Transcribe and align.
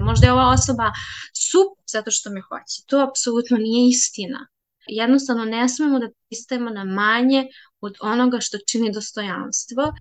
Možda 0.00 0.26
je 0.26 0.32
ova 0.32 0.50
osoba 0.50 0.92
super 1.50 1.84
zato 1.86 2.10
što 2.10 2.30
me 2.30 2.40
hoće. 2.40 2.82
To 2.86 3.06
apsolutno 3.08 3.56
nije 3.56 3.88
istina. 3.88 4.46
Jednostavno 4.86 5.44
ne 5.44 5.68
smemo 5.68 5.98
da 5.98 6.08
pristajemo 6.28 6.70
na 6.70 6.84
manje 6.84 7.46
od 7.80 7.94
onoga 8.00 8.40
što 8.40 8.58
čini 8.70 8.92
dostojanstvo. 8.92 9.92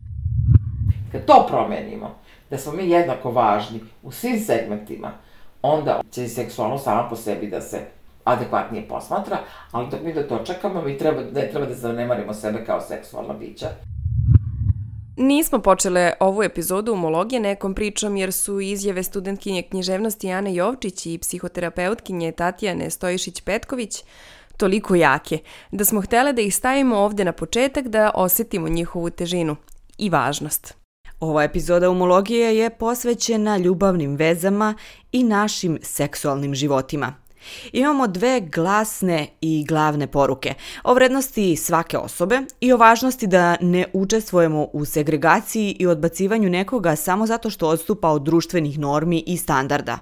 Kad 1.12 1.26
to 1.26 1.46
promenimo, 1.50 2.20
da 2.50 2.58
smo 2.58 2.72
mi 2.74 2.90
jednako 2.90 3.32
važni 3.32 3.80
u 4.02 4.12
svim 4.12 4.40
segmentima, 4.40 5.12
onda 5.62 6.02
će 6.12 6.28
seksualnost 6.28 6.84
sama 6.84 7.10
po 7.10 7.16
sebi 7.16 7.48
da 7.48 7.62
se 7.62 7.80
adekvatnije 8.24 8.88
posmatra, 8.88 9.38
ali 9.72 9.90
dok 9.92 10.02
mi 10.02 10.14
da 10.14 10.28
to 10.28 10.44
čekamo, 10.46 10.82
mi 10.82 10.98
treba, 10.98 11.22
ne 11.22 11.50
treba 11.52 11.66
da 11.66 11.74
zanemarimo 11.76 12.34
sebe 12.34 12.66
kao 12.66 12.82
seksualna 12.82 13.34
bića. 13.34 13.68
Nismo 15.18 15.60
počele 15.60 16.14
ovu 16.20 16.44
epizodu 16.44 16.94
umologije 16.94 17.40
nekom 17.40 17.74
pričom 17.74 18.16
jer 18.16 18.34
su 18.34 18.60
izjave 18.60 19.04
studentkinje 19.04 19.62
književnosti 19.62 20.32
Ane 20.32 20.56
Jovčić 20.56 21.06
i 21.06 21.18
psihoterapeutkinje 21.18 22.32
Tatjane 22.32 22.90
Stojišić-Petković 22.90 24.04
toliko 24.58 24.96
jake 24.96 25.40
da 25.72 25.86
smo 25.86 26.02
htele 26.02 26.34
da 26.34 26.42
ih 26.42 26.56
stavimo 26.56 26.98
ovde 26.98 27.26
na 27.26 27.32
početak 27.32 27.88
da 27.88 28.12
osetimo 28.16 28.68
njihovu 28.70 29.10
težinu 29.10 29.56
i 29.98 30.10
važnost. 30.10 30.74
Ova 31.20 31.44
epizoda 31.44 31.90
umologije 31.90 32.58
je 32.58 32.70
posvećena 32.70 33.58
ljubavnim 33.58 34.16
vezama 34.16 34.76
i 35.12 35.24
našim 35.24 35.80
seksualnim 35.82 36.56
životima– 36.56 37.14
Imamo 37.72 38.08
dve 38.08 38.42
glasne 38.42 39.28
i 39.42 39.66
glavne 39.68 40.08
poruke 40.08 40.54
o 40.84 40.94
vrednosti 40.94 41.56
svake 41.56 41.98
osobe 41.98 42.40
i 42.60 42.74
o 42.74 42.78
važnosti 42.78 43.28
da 43.28 43.58
ne 43.62 43.86
učestvujemo 43.94 44.68
u 44.74 44.86
segregaciji 44.86 45.76
i 45.80 45.88
odbacivanju 45.88 46.50
nekoga 46.50 46.96
samo 46.96 47.28
zato 47.28 47.50
što 47.50 47.68
odstupa 47.68 48.10
od 48.10 48.24
društvenih 48.24 48.80
normi 48.80 49.24
i 49.28 49.38
standarda. 49.38 50.00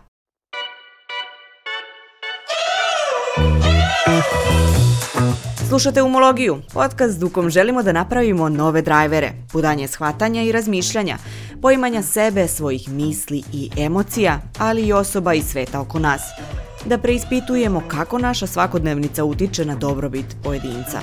Slušate 5.72 6.02
Umologiju, 6.02 6.58
podcast 6.74 7.24
u 7.24 7.30
kom 7.30 7.50
želimo 7.50 7.84
da 7.84 7.92
napravimo 7.92 8.50
nove 8.50 8.82
drajvere, 8.82 9.32
budanje 9.54 9.88
shvatanja 9.88 10.44
i 10.44 10.52
razmišljanja, 10.52 11.18
poimanja 11.62 12.02
sebe, 12.02 12.48
svojih 12.48 12.90
misli 12.90 13.44
i 13.54 13.70
emocija, 13.78 14.42
ali 14.58 14.88
i 14.88 14.94
osoba 14.94 15.34
i 15.34 15.42
sveta 15.42 15.80
oko 15.80 16.00
nas– 16.00 16.22
da 16.86 16.98
preispitujemo 16.98 17.82
kako 17.88 18.18
naša 18.18 18.48
svakodnevnica 18.48 19.24
utiče 19.24 19.66
na 19.66 19.76
dobrobit 19.76 20.26
pojedinca. 20.44 21.00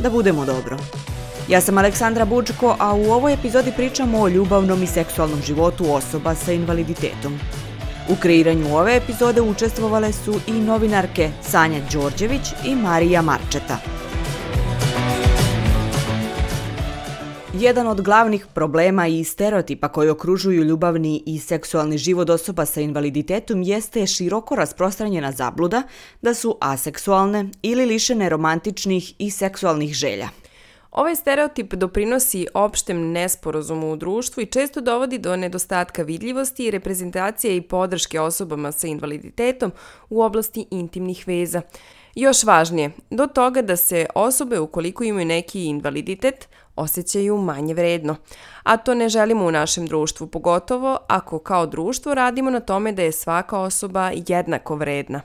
Da 0.00 0.10
budemo 0.10 0.44
dobro. 0.44 0.76
Ja 1.48 1.60
sam 1.60 1.78
Aleksandra 1.78 2.24
Bučko, 2.24 2.76
a 2.78 2.94
u 2.94 3.10
ovoj 3.10 3.32
epizodi 3.32 3.72
pričamo 3.76 4.20
o 4.20 4.28
ljubavnom 4.28 4.82
i 4.82 4.86
seksualnom 4.86 5.42
životu 5.42 5.92
osoba 5.92 6.34
sa 6.34 6.52
invaliditetom. 6.52 7.38
U 8.08 8.16
kreiranju 8.16 8.76
ove 8.76 8.96
epizode 8.96 9.40
učestvovale 9.40 10.12
su 10.12 10.34
i 10.46 10.52
novinarke 10.52 11.30
Sanja 11.42 11.80
Đorđević 11.92 12.52
i 12.64 12.74
Marija 12.74 13.22
Marčeta. 13.22 13.78
Jedan 17.54 17.86
od 17.86 18.00
glavnih 18.00 18.46
problema 18.54 19.06
i 19.06 19.24
stereotipa 19.24 19.88
koji 19.88 20.08
okružuju 20.08 20.62
ljubavni 20.62 21.22
i 21.26 21.38
seksualni 21.38 21.98
život 21.98 22.30
osoba 22.30 22.66
sa 22.66 22.80
invaliditetom 22.80 23.62
jeste 23.62 24.06
široko 24.06 24.56
rasprostranjena 24.56 25.32
zabluda 25.32 25.82
da 26.22 26.34
su 26.34 26.56
aseksualne 26.60 27.48
ili 27.62 27.86
lišene 27.86 28.28
romantičnih 28.28 29.14
i 29.18 29.30
seksualnih 29.30 29.94
želja. 29.94 30.28
Ovaj 30.90 31.16
stereotip 31.16 31.74
doprinosi 31.74 32.46
opštem 32.54 33.12
nesporazumu 33.12 33.92
u 33.92 33.96
društvu 33.96 34.42
i 34.42 34.46
često 34.46 34.80
dovodi 34.80 35.18
do 35.18 35.36
nedostatka 35.36 36.02
vidljivosti 36.02 36.70
reprezentacije 36.70 37.56
i 37.56 37.62
podrške 37.62 38.20
osobama 38.20 38.72
sa 38.72 38.86
invaliditetom 38.86 39.72
u 40.10 40.22
oblasti 40.22 40.66
intimnih 40.70 41.24
veza. 41.26 41.62
Još 42.14 42.44
važnije, 42.44 42.90
do 43.10 43.26
toga 43.26 43.62
da 43.62 43.76
se 43.76 44.06
osobe 44.14 44.58
ukoliko 44.58 45.04
imaju 45.04 45.26
neki 45.26 45.64
invaliditet 45.64 46.48
osjećaju 46.76 47.36
manje 47.36 47.74
vredno. 47.74 48.16
A 48.62 48.76
to 48.76 48.94
ne 48.94 49.08
želimo 49.08 49.44
u 49.44 49.50
našem 49.50 49.86
društvu, 49.86 50.26
pogotovo 50.26 50.98
ako 51.08 51.38
kao 51.38 51.66
društvo 51.66 52.14
radimo 52.14 52.50
na 52.50 52.60
tome 52.60 52.92
da 52.92 53.02
je 53.02 53.12
svaka 53.12 53.58
osoba 53.58 54.10
jednako 54.28 54.76
vredna. 54.76 55.20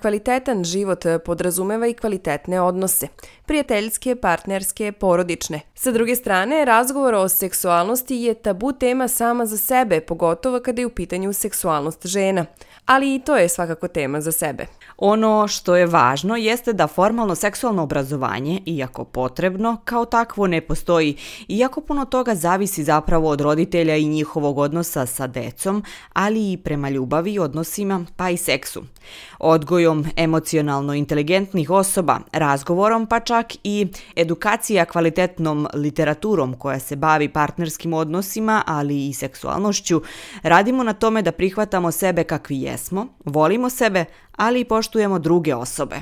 Kvalitetan 0.00 0.64
život 0.64 1.04
podrazumeva 1.24 1.86
i 1.86 1.94
kvalitetne 1.94 2.60
odnose, 2.60 3.08
prijateljske, 3.46 4.16
partnerske, 4.16 4.92
porodične. 4.92 5.60
Sa 5.74 5.90
druge 5.90 6.16
strane, 6.16 6.64
razgovor 6.64 7.14
o 7.14 7.28
seksualnosti 7.28 8.16
je 8.16 8.34
tabu 8.34 8.72
tema 8.72 9.08
sama 9.08 9.46
za 9.46 9.58
sebe, 9.58 10.00
pogotovo 10.00 10.60
kada 10.60 10.82
je 10.82 10.86
u 10.86 10.90
pitanju 10.90 11.32
seksualnost 11.32 12.06
žena. 12.06 12.46
Ali 12.86 13.14
i 13.14 13.20
to 13.20 13.36
je 13.36 13.48
svakako 13.48 13.88
tema 13.88 14.20
za 14.20 14.32
sebe. 14.32 14.66
Ono 14.96 15.48
što 15.48 15.76
je 15.76 15.86
važno 15.86 16.36
jeste 16.36 16.72
da 16.72 16.86
formalno 16.86 17.34
seksualno 17.34 17.82
obrazovanje, 17.82 18.60
iako 18.66 19.04
potrebno, 19.04 19.76
kao 19.84 20.04
takvo 20.04 20.46
ne 20.46 20.60
postoji, 20.60 21.16
iako 21.48 21.80
puno 21.80 22.04
toga 22.04 22.34
zavisi 22.34 22.84
zapravo 22.84 23.28
od 23.28 23.40
roditelja 23.40 23.96
i 23.96 24.04
njihovog 24.04 24.58
odnosa 24.58 25.06
sa 25.06 25.26
decom, 25.26 25.84
ali 26.12 26.52
i 26.52 26.56
prema 26.56 26.90
ljubavi, 26.90 27.38
odnosima, 27.38 28.04
pa 28.16 28.30
i 28.30 28.36
seksu. 28.36 28.82
Odgojom 29.38 30.06
emocionalno 30.16 30.94
inteligentnih 30.94 31.70
osoba, 31.70 32.20
razgovorom 32.32 33.06
pa 33.06 33.20
čak 33.20 33.46
i 33.64 33.86
edukacija 34.16 34.84
kvalitetnom 34.84 35.68
literaturom 35.74 36.54
koja 36.54 36.78
se 36.78 36.96
bavi 36.96 37.28
partnerskim 37.28 37.92
odnosima, 37.92 38.62
ali 38.66 39.08
i 39.08 39.12
seksualnošću, 39.12 40.02
radimo 40.42 40.82
na 40.82 40.92
tome 40.92 41.22
da 41.22 41.32
prihvatamo 41.32 41.90
sebe 41.90 42.24
kakvi 42.24 42.60
jesmo, 42.60 43.06
volimo 43.24 43.70
sebe, 43.70 44.04
ali 44.36 44.60
i 44.60 44.64
druge 45.18 45.54
osobe. 45.54 46.00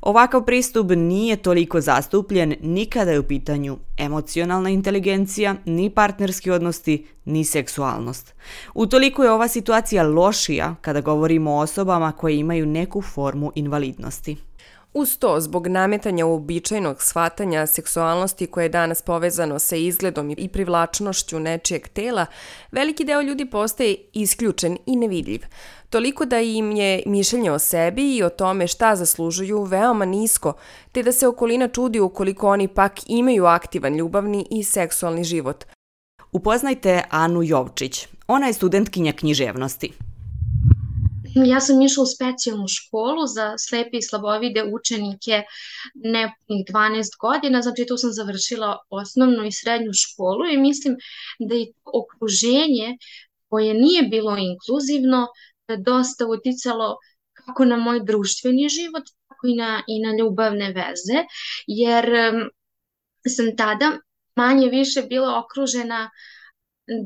Ovakav 0.00 0.44
pristup 0.44 0.90
nije 0.90 1.36
toliko 1.36 1.80
zastupljen 1.80 2.54
nikada 2.62 3.10
je 3.10 3.20
u 3.20 3.22
pitanju 3.22 3.78
emocionalna 3.96 4.70
inteligencija, 4.70 5.54
ni 5.64 5.90
partnerski 5.90 6.50
odnosti, 6.50 7.06
ni 7.24 7.44
seksualnost. 7.44 8.34
Utoliko 8.74 9.24
je 9.24 9.30
ova 9.30 9.48
situacija 9.48 10.02
lošija 10.02 10.74
kada 10.80 11.00
govorimo 11.00 11.52
o 11.52 11.58
osobama 11.58 12.12
koje 12.12 12.36
imaju 12.36 12.66
neku 12.66 13.02
formu 13.02 13.52
invalidnosti. 13.54 14.36
Uz 14.98 15.18
to, 15.18 15.40
zbog 15.40 15.66
nametanja 15.66 16.26
uobičajnog 16.26 17.02
shvatanja 17.02 17.66
seksualnosti 17.66 18.46
koje 18.46 18.64
je 18.64 18.68
danas 18.68 19.02
povezano 19.02 19.58
sa 19.58 19.76
izgledom 19.76 20.34
i 20.38 20.48
privlačnošću 20.48 21.40
nečijeg 21.40 21.88
tela, 21.88 22.26
veliki 22.72 23.04
deo 23.04 23.20
ljudi 23.22 23.50
postaje 23.50 23.96
isključen 24.12 24.78
i 24.86 24.96
nevidljiv. 24.96 25.40
Toliko 25.90 26.24
da 26.24 26.40
im 26.40 26.72
je 26.72 27.02
mišljenje 27.06 27.50
o 27.50 27.58
sebi 27.58 28.16
i 28.16 28.22
o 28.22 28.28
tome 28.28 28.66
šta 28.66 28.96
zaslužuju 28.96 29.62
veoma 29.62 30.04
nisko, 30.04 30.52
te 30.92 31.02
da 31.02 31.12
se 31.12 31.28
okolina 31.28 31.68
čudi 31.68 32.00
ukoliko 32.00 32.48
oni 32.48 32.68
pak 32.68 32.92
imaju 33.06 33.44
aktivan 33.44 33.96
ljubavni 33.96 34.46
i 34.50 34.64
seksualni 34.64 35.24
život. 35.24 35.64
Upoznajte 36.32 37.02
Anu 37.10 37.42
Jovčić. 37.42 38.08
Ona 38.26 38.46
je 38.46 38.52
studentkinja 38.52 39.12
književnosti. 39.12 40.05
Ja 41.44 41.60
sam 41.60 41.82
išla 41.82 42.02
u 42.02 42.06
specijalnu 42.06 42.68
školu 42.68 43.26
za 43.26 43.54
slepe 43.58 43.96
i 43.96 44.02
slabovide 44.02 44.64
učenike 44.72 45.42
nepunih 45.94 46.64
12 46.68 47.18
godina, 47.20 47.62
znači 47.62 47.86
tu 47.88 47.96
sam 47.96 48.12
završila 48.12 48.78
osnovnu 48.90 49.44
i 49.44 49.52
srednju 49.52 49.92
školu 49.92 50.46
i 50.46 50.56
mislim 50.58 50.96
da 51.38 51.54
je 51.54 51.72
okruženje 51.84 52.98
koje 53.48 53.74
nije 53.74 54.02
bilo 54.02 54.36
inkluzivno 54.36 55.26
dosta 55.78 56.26
uticalo 56.26 56.96
kako 57.32 57.64
na 57.64 57.76
moj 57.76 58.00
društveni 58.04 58.68
život, 58.68 59.02
tako 59.28 59.46
i 59.46 59.54
na, 59.54 59.82
i 59.86 60.00
na 60.00 60.16
ljubavne 60.18 60.66
veze, 60.66 61.24
jer 61.66 62.06
sam 63.28 63.56
tada 63.56 63.92
manje 64.36 64.68
više 64.68 65.02
bila 65.02 65.42
okružena 65.44 66.10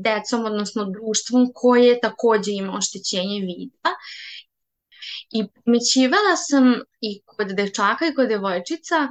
decom, 0.01 0.45
odnosno 0.45 0.85
društvom 0.85 1.51
koje 1.53 1.99
takođe 1.99 2.51
ima 2.51 2.77
oštećenje 2.77 3.39
vida. 3.39 3.89
I 5.31 5.47
primećivala 5.47 6.35
sam 6.35 6.73
i 7.01 7.21
kod 7.25 7.47
dečaka 7.47 8.05
i 8.07 8.15
kod 8.15 8.27
devojčica 8.27 9.07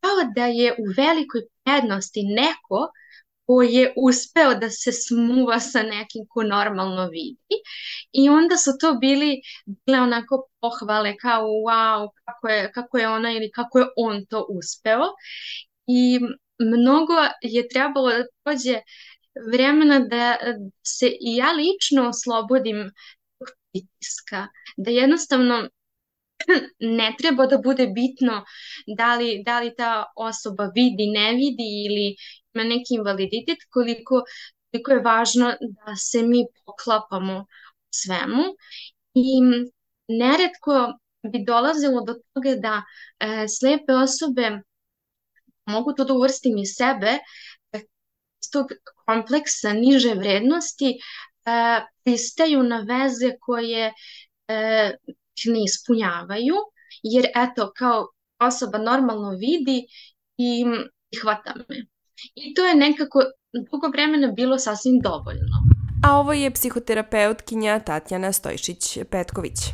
kao 0.00 0.32
da 0.34 0.46
je 0.46 0.72
u 0.72 0.84
velikoj 0.96 1.40
prednosti 1.64 2.22
neko 2.22 2.88
ko 3.46 3.62
je 3.62 3.92
uspeo 3.96 4.54
da 4.54 4.70
se 4.70 4.92
smuva 4.92 5.60
sa 5.60 5.82
nekim 5.82 6.26
ko 6.28 6.42
normalno 6.42 7.08
vidi 7.08 7.60
i 8.12 8.28
onda 8.28 8.56
su 8.56 8.70
to 8.80 8.94
bili 8.94 9.40
bile 9.66 10.00
onako 10.00 10.48
pohvale 10.60 11.16
kao 11.16 11.42
wow 11.42 12.08
kako 12.24 12.48
je, 12.48 12.72
kako 12.72 12.98
je 12.98 13.08
ona 13.08 13.32
ili 13.32 13.50
kako 13.50 13.78
je 13.78 13.86
on 13.96 14.26
to 14.26 14.46
uspeo 14.48 15.04
i 15.86 16.20
mnogo 16.58 17.12
je 17.42 17.68
trebalo 17.68 18.10
da 18.10 18.24
prođe 18.44 18.80
vremena 19.52 19.98
da 19.98 20.36
se 20.82 21.06
i 21.20 21.36
ja 21.36 21.52
lično 21.52 22.08
oslobodim 22.08 22.90
tog 23.38 23.48
pritiska, 23.70 24.46
da 24.76 24.90
jednostavno 24.90 25.68
ne 26.98 27.14
treba 27.18 27.46
da 27.46 27.58
bude 27.58 27.86
bitno 27.86 28.44
da 28.86 29.14
li, 29.16 29.42
da 29.46 29.60
li 29.60 29.74
ta 29.76 30.04
osoba 30.16 30.70
vidi, 30.74 31.06
ne 31.06 31.32
vidi 31.32 31.68
ili 31.86 32.16
ima 32.54 32.64
neki 32.64 32.94
invaliditet, 32.94 33.58
koliko, 33.70 34.22
koliko 34.70 34.92
je 34.92 35.00
važno 35.00 35.54
da 35.60 35.96
se 35.96 36.22
mi 36.22 36.44
poklapamo 36.64 37.40
u 37.40 37.46
svemu. 37.90 38.44
I 39.14 39.40
neretko 40.08 40.98
bi 41.32 41.44
dolazilo 41.44 42.04
do 42.04 42.14
toga 42.34 42.54
da 42.54 42.82
e, 43.18 43.48
slepe 43.48 43.92
osobe 43.92 44.50
mogu 45.66 45.92
to 45.92 46.04
da 46.04 46.14
uvrstim 46.14 46.58
iz 46.58 46.74
sebe, 46.76 47.18
iz 48.46 48.50
tog 48.50 48.66
kompleksa 49.06 49.72
niže 49.72 50.14
vrednosti 50.14 50.90
e, 50.90 50.98
pristaju 52.04 52.62
na 52.62 52.80
veze 52.80 53.32
koje 53.40 53.92
e, 54.48 54.96
ih 55.36 55.52
ne 55.52 55.64
ispunjavaju, 55.64 56.54
jer 57.02 57.26
eto, 57.34 57.72
kao 57.76 58.08
osoba 58.38 58.78
normalno 58.78 59.30
vidi 59.30 59.86
i 60.38 60.64
hvata 61.22 61.54
me. 61.68 61.76
I 62.34 62.54
to 62.54 62.64
je 62.64 62.74
nekako 62.74 63.22
dugo 63.70 63.88
vremena 63.88 64.32
bilo 64.32 64.58
sasvim 64.58 65.00
dovoljno. 65.00 65.56
A 66.04 66.18
ovo 66.18 66.32
je 66.32 66.50
psihoterapeutkinja 66.50 67.80
Tatjana 67.80 68.28
Stojšić-Petković. 68.28 69.72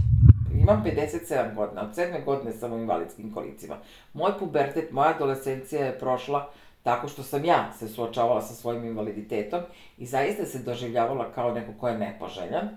Imam 0.63 0.85
57 0.85 1.55
godina, 1.55 1.83
od 1.83 1.97
7. 1.97 2.25
godine 2.25 2.53
sam 2.53 2.73
u 2.73 2.79
invalidskim 2.79 3.35
kolicima. 3.35 3.77
Moj 4.13 4.33
pubertet, 4.39 4.93
moja 4.93 5.15
adolescencija 5.15 5.85
je 5.85 5.99
prošla 5.99 6.53
tako 6.83 7.09
što 7.09 7.23
sam 7.23 7.45
ja 7.45 7.73
se 7.79 7.89
suočavala 7.89 8.43
sa 8.43 8.55
svojim 8.55 8.85
invaliditetom 8.85 9.61
i 9.99 10.07
zaista 10.07 10.45
se 10.45 10.59
doživljavala 10.59 11.33
kao 11.33 11.55
neko 11.55 11.73
ko 11.81 11.89
je 11.89 11.99
nepoželjan, 11.99 12.69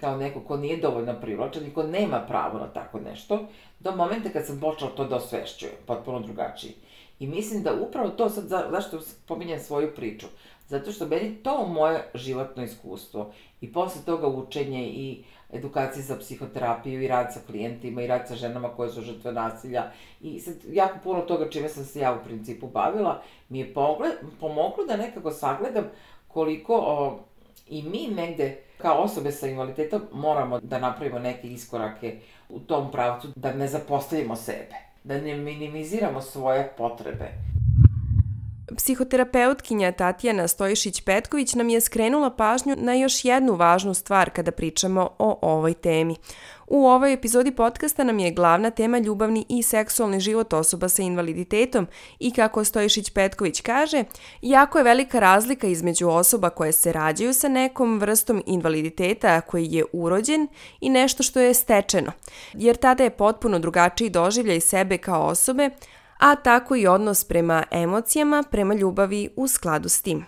kao 0.00 0.16
neko 0.16 0.40
ko 0.40 0.56
nije 0.56 0.76
dovoljno 0.76 1.20
privlačan 1.20 1.66
i 1.66 1.74
ko 1.74 1.82
nema 1.82 2.20
pravo 2.28 2.58
na 2.58 2.66
tako 2.66 3.00
nešto, 3.00 3.46
do 3.80 3.92
momenta 3.96 4.28
kad 4.28 4.46
sam 4.46 4.60
počela 4.60 4.90
to 4.90 5.04
da 5.04 5.16
osvešćujem, 5.16 5.74
potpuno 5.86 6.20
drugačiji. 6.20 6.74
I 7.18 7.26
mislim 7.26 7.62
da 7.62 7.74
upravo 7.88 8.08
to 8.08 8.30
sad, 8.30 8.44
za, 8.44 8.68
zašto 8.70 9.00
pominjem 9.26 9.60
svoju 9.60 9.94
priču, 9.94 10.26
zato 10.68 10.92
što 10.92 11.06
meni 11.06 11.34
to 11.42 11.66
moje 11.66 12.10
životno 12.14 12.64
iskustvo 12.64 13.32
i 13.60 13.72
posle 13.72 14.02
toga 14.06 14.26
učenje 14.26 14.86
i 14.86 15.24
edukacije 15.52 16.02
za 16.02 16.16
psihoterapiju 16.16 17.02
i 17.02 17.08
rad 17.08 17.34
sa 17.34 17.40
klijentima 17.46 18.02
i 18.02 18.06
rad 18.06 18.28
sa 18.28 18.34
ženama 18.34 18.68
koje 18.68 18.90
su 18.90 19.02
žrtve 19.02 19.32
nasilja 19.32 19.90
i 20.20 20.40
sad 20.40 20.54
jako 20.68 20.98
puno 21.04 21.20
toga 21.20 21.50
čime 21.50 21.68
sam 21.68 21.84
se 21.84 22.00
ja 22.00 22.12
u 22.12 22.24
principu 22.24 22.66
bavila 22.66 23.22
mi 23.48 23.58
je 23.58 23.74
pogled, 23.74 24.12
pomoglo 24.40 24.84
da 24.84 24.96
nekako 24.96 25.30
sagledam 25.30 25.84
koliko 26.28 26.74
o, 26.76 27.18
i 27.68 27.82
mi 27.82 28.08
negde 28.14 28.56
kao 28.78 29.02
osobe 29.02 29.32
sa 29.32 29.46
invaliditetom 29.46 30.02
moramo 30.12 30.60
da 30.60 30.78
napravimo 30.78 31.18
neke 31.18 31.48
iskorake 31.48 32.18
u 32.48 32.60
tom 32.60 32.90
pravcu 32.92 33.28
da 33.36 33.52
ne 33.52 33.68
zapostavimo 33.68 34.36
sebe, 34.36 34.74
da 35.04 35.20
ne 35.20 35.36
minimiziramo 35.36 36.20
svoje 36.20 36.72
potrebe. 36.78 37.55
Psihoterapeutkinja 38.74 39.92
Tatjana 39.92 40.48
Stojišić-Petković 40.48 41.56
nam 41.56 41.68
je 41.68 41.80
skrenula 41.80 42.30
pažnju 42.30 42.76
na 42.78 42.94
još 42.94 43.24
jednu 43.24 43.54
važnu 43.54 43.94
stvar 43.94 44.30
kada 44.30 44.50
pričamo 44.50 45.10
o 45.18 45.38
ovoj 45.42 45.74
temi. 45.74 46.16
U 46.66 46.86
ovoj 46.86 47.12
epizodi 47.12 47.50
podcasta 47.50 48.04
nam 48.04 48.18
je 48.18 48.30
glavna 48.30 48.70
tema 48.70 48.98
ljubavni 48.98 49.46
i 49.48 49.62
seksualni 49.62 50.20
život 50.20 50.52
osoba 50.52 50.88
sa 50.88 51.02
invaliditetom 51.02 51.86
i 52.18 52.30
kako 52.30 52.60
Stojišić-Petković 52.60 53.62
kaže, 53.62 54.04
jako 54.42 54.78
je 54.78 54.84
velika 54.84 55.20
razlika 55.20 55.66
između 55.66 56.08
osoba 56.08 56.50
koje 56.50 56.72
se 56.72 56.92
rađaju 56.92 57.34
sa 57.34 57.48
nekom 57.48 57.98
vrstom 57.98 58.42
invaliditeta 58.46 59.40
koji 59.40 59.66
je 59.70 59.84
urođen 59.92 60.48
i 60.80 60.88
nešto 60.88 61.22
što 61.22 61.40
je 61.40 61.54
stečeno, 61.54 62.12
jer 62.52 62.76
tada 62.76 63.04
je 63.04 63.10
potpuno 63.10 63.58
drugačiji 63.58 64.10
doživljaj 64.10 64.60
sebe 64.60 64.98
kao 64.98 65.26
osobe, 65.26 65.70
a 66.18 66.36
tako 66.36 66.76
i 66.76 66.86
odnos 66.86 67.24
prema 67.24 67.62
emocijama, 67.70 68.44
prema 68.50 68.74
ljubavi 68.74 69.30
u 69.36 69.48
skladu 69.48 69.88
s 69.88 70.02
tim. 70.02 70.26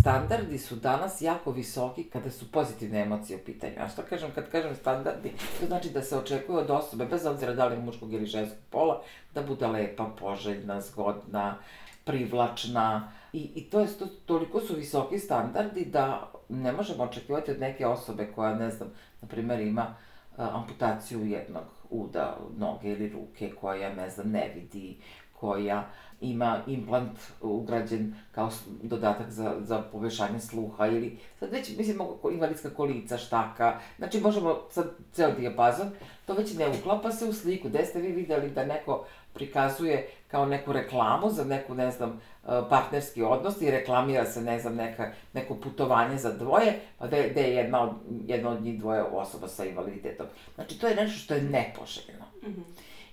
Standardi 0.00 0.58
su 0.58 0.76
danas 0.76 1.22
jako 1.22 1.50
visoki 1.50 2.04
kada 2.04 2.30
su 2.30 2.52
pozitivne 2.52 3.00
emocije 3.00 3.36
u 3.36 3.44
pitanju. 3.44 3.72
A 3.78 3.88
što 3.88 4.02
kažem 4.02 4.30
kad 4.34 4.50
kažem 4.50 4.74
standardi? 4.74 5.32
To 5.60 5.66
znači 5.66 5.90
da 5.90 6.02
se 6.02 6.16
očekuje 6.18 6.58
od 6.58 6.70
osobe, 6.70 7.06
bez 7.06 7.26
obzira 7.26 7.52
da 7.52 7.66
li 7.66 7.82
muškog 7.82 8.12
ili 8.12 8.26
ženskog 8.26 8.58
pola, 8.70 9.02
da 9.34 9.42
bude 9.42 9.66
lepa, 9.66 10.10
poželjna, 10.20 10.80
zgodna, 10.80 11.56
privlačna. 12.04 13.12
I, 13.32 13.50
i 13.54 13.64
to 13.70 13.80
je, 13.80 13.86
to, 13.86 14.06
toliko 14.26 14.60
su 14.60 14.74
visoki 14.74 15.18
standardi 15.18 15.84
da 15.84 16.30
ne 16.48 16.72
možemo 16.72 17.02
očekivati 17.04 17.50
od 17.50 17.60
neke 17.60 17.86
osobe 17.86 18.26
koja, 18.34 18.54
ne 18.54 18.70
znam, 18.70 18.88
na 19.20 19.28
primer 19.28 19.60
ima 19.60 19.94
amputaciju 20.36 21.26
jednog 21.26 21.64
uda 21.94 22.38
noge 22.56 22.92
ili 22.92 23.08
ruke, 23.08 23.50
koja, 23.60 23.94
ne 23.94 24.10
znam, 24.10 24.30
ne 24.30 24.52
vidi, 24.54 24.96
koja 25.32 25.90
ima 26.20 26.60
implant 26.66 27.18
ugrađen 27.40 28.14
kao 28.32 28.50
dodatak 28.82 29.30
za, 29.30 29.54
za 29.60 29.82
poboljšanje 29.92 30.40
sluha 30.40 30.86
ili 30.86 31.18
sad 31.40 31.52
već, 31.52 31.76
mislim, 31.78 31.98
invalidska 32.32 32.70
kolica, 32.70 33.18
štaka, 33.18 33.80
znači 33.98 34.20
možemo 34.20 34.56
sad 34.70 34.90
ceo 35.12 35.30
dijapazon, 35.30 35.90
to 36.26 36.34
već 36.34 36.54
ne 36.54 36.68
uklapa 36.80 37.12
se 37.12 37.24
u 37.24 37.32
sliku. 37.32 37.68
Gde 37.68 37.84
ste 37.84 38.00
vi 38.00 38.12
videli 38.12 38.50
da 38.50 38.64
neko 38.64 39.06
prikazuje 39.34 40.08
kao 40.28 40.46
neku 40.46 40.72
reklamu 40.72 41.30
za 41.30 41.44
neku, 41.44 41.74
ne 41.74 41.90
znam, 41.90 42.20
partnerski 42.46 43.22
odnos 43.22 43.62
i 43.62 43.70
reklamira 43.70 44.24
se, 44.24 44.40
ne 44.40 44.58
znam, 44.58 44.74
neka, 44.74 45.12
neko 45.32 45.54
putovanje 45.54 46.18
za 46.18 46.32
dvoje, 46.32 46.80
pa 46.98 47.06
da 47.06 47.16
je, 47.16 47.30
da 47.30 47.40
je 47.40 47.54
jedna, 47.54 47.82
od, 47.82 47.90
jedna 48.26 48.50
od 48.50 48.62
njih 48.62 48.80
dvoje 48.80 49.02
osoba 49.02 49.48
sa 49.48 49.64
invaliditetom. 49.64 50.26
Znači, 50.54 50.78
to 50.78 50.86
je 50.86 50.96
nešto 50.96 51.18
što 51.18 51.34
je 51.34 51.42
nepoželjno. 51.42 52.24
Mm 52.42 52.46
-hmm. 52.46 52.64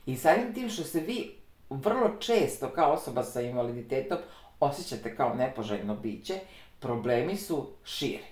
I 0.06 0.16
samim 0.16 0.54
tim 0.54 0.70
što 0.70 0.84
se 0.84 1.00
vi 1.00 1.32
vrlo 1.70 2.10
često 2.20 2.70
kao 2.70 2.92
osoba 2.92 3.24
sa 3.24 3.42
invaliditetom 3.42 4.18
osjećate 4.60 5.16
kao 5.16 5.34
nepoželjno 5.36 5.96
biće, 5.96 6.40
problemi 6.80 7.38
su 7.38 7.68
širi. 7.84 8.24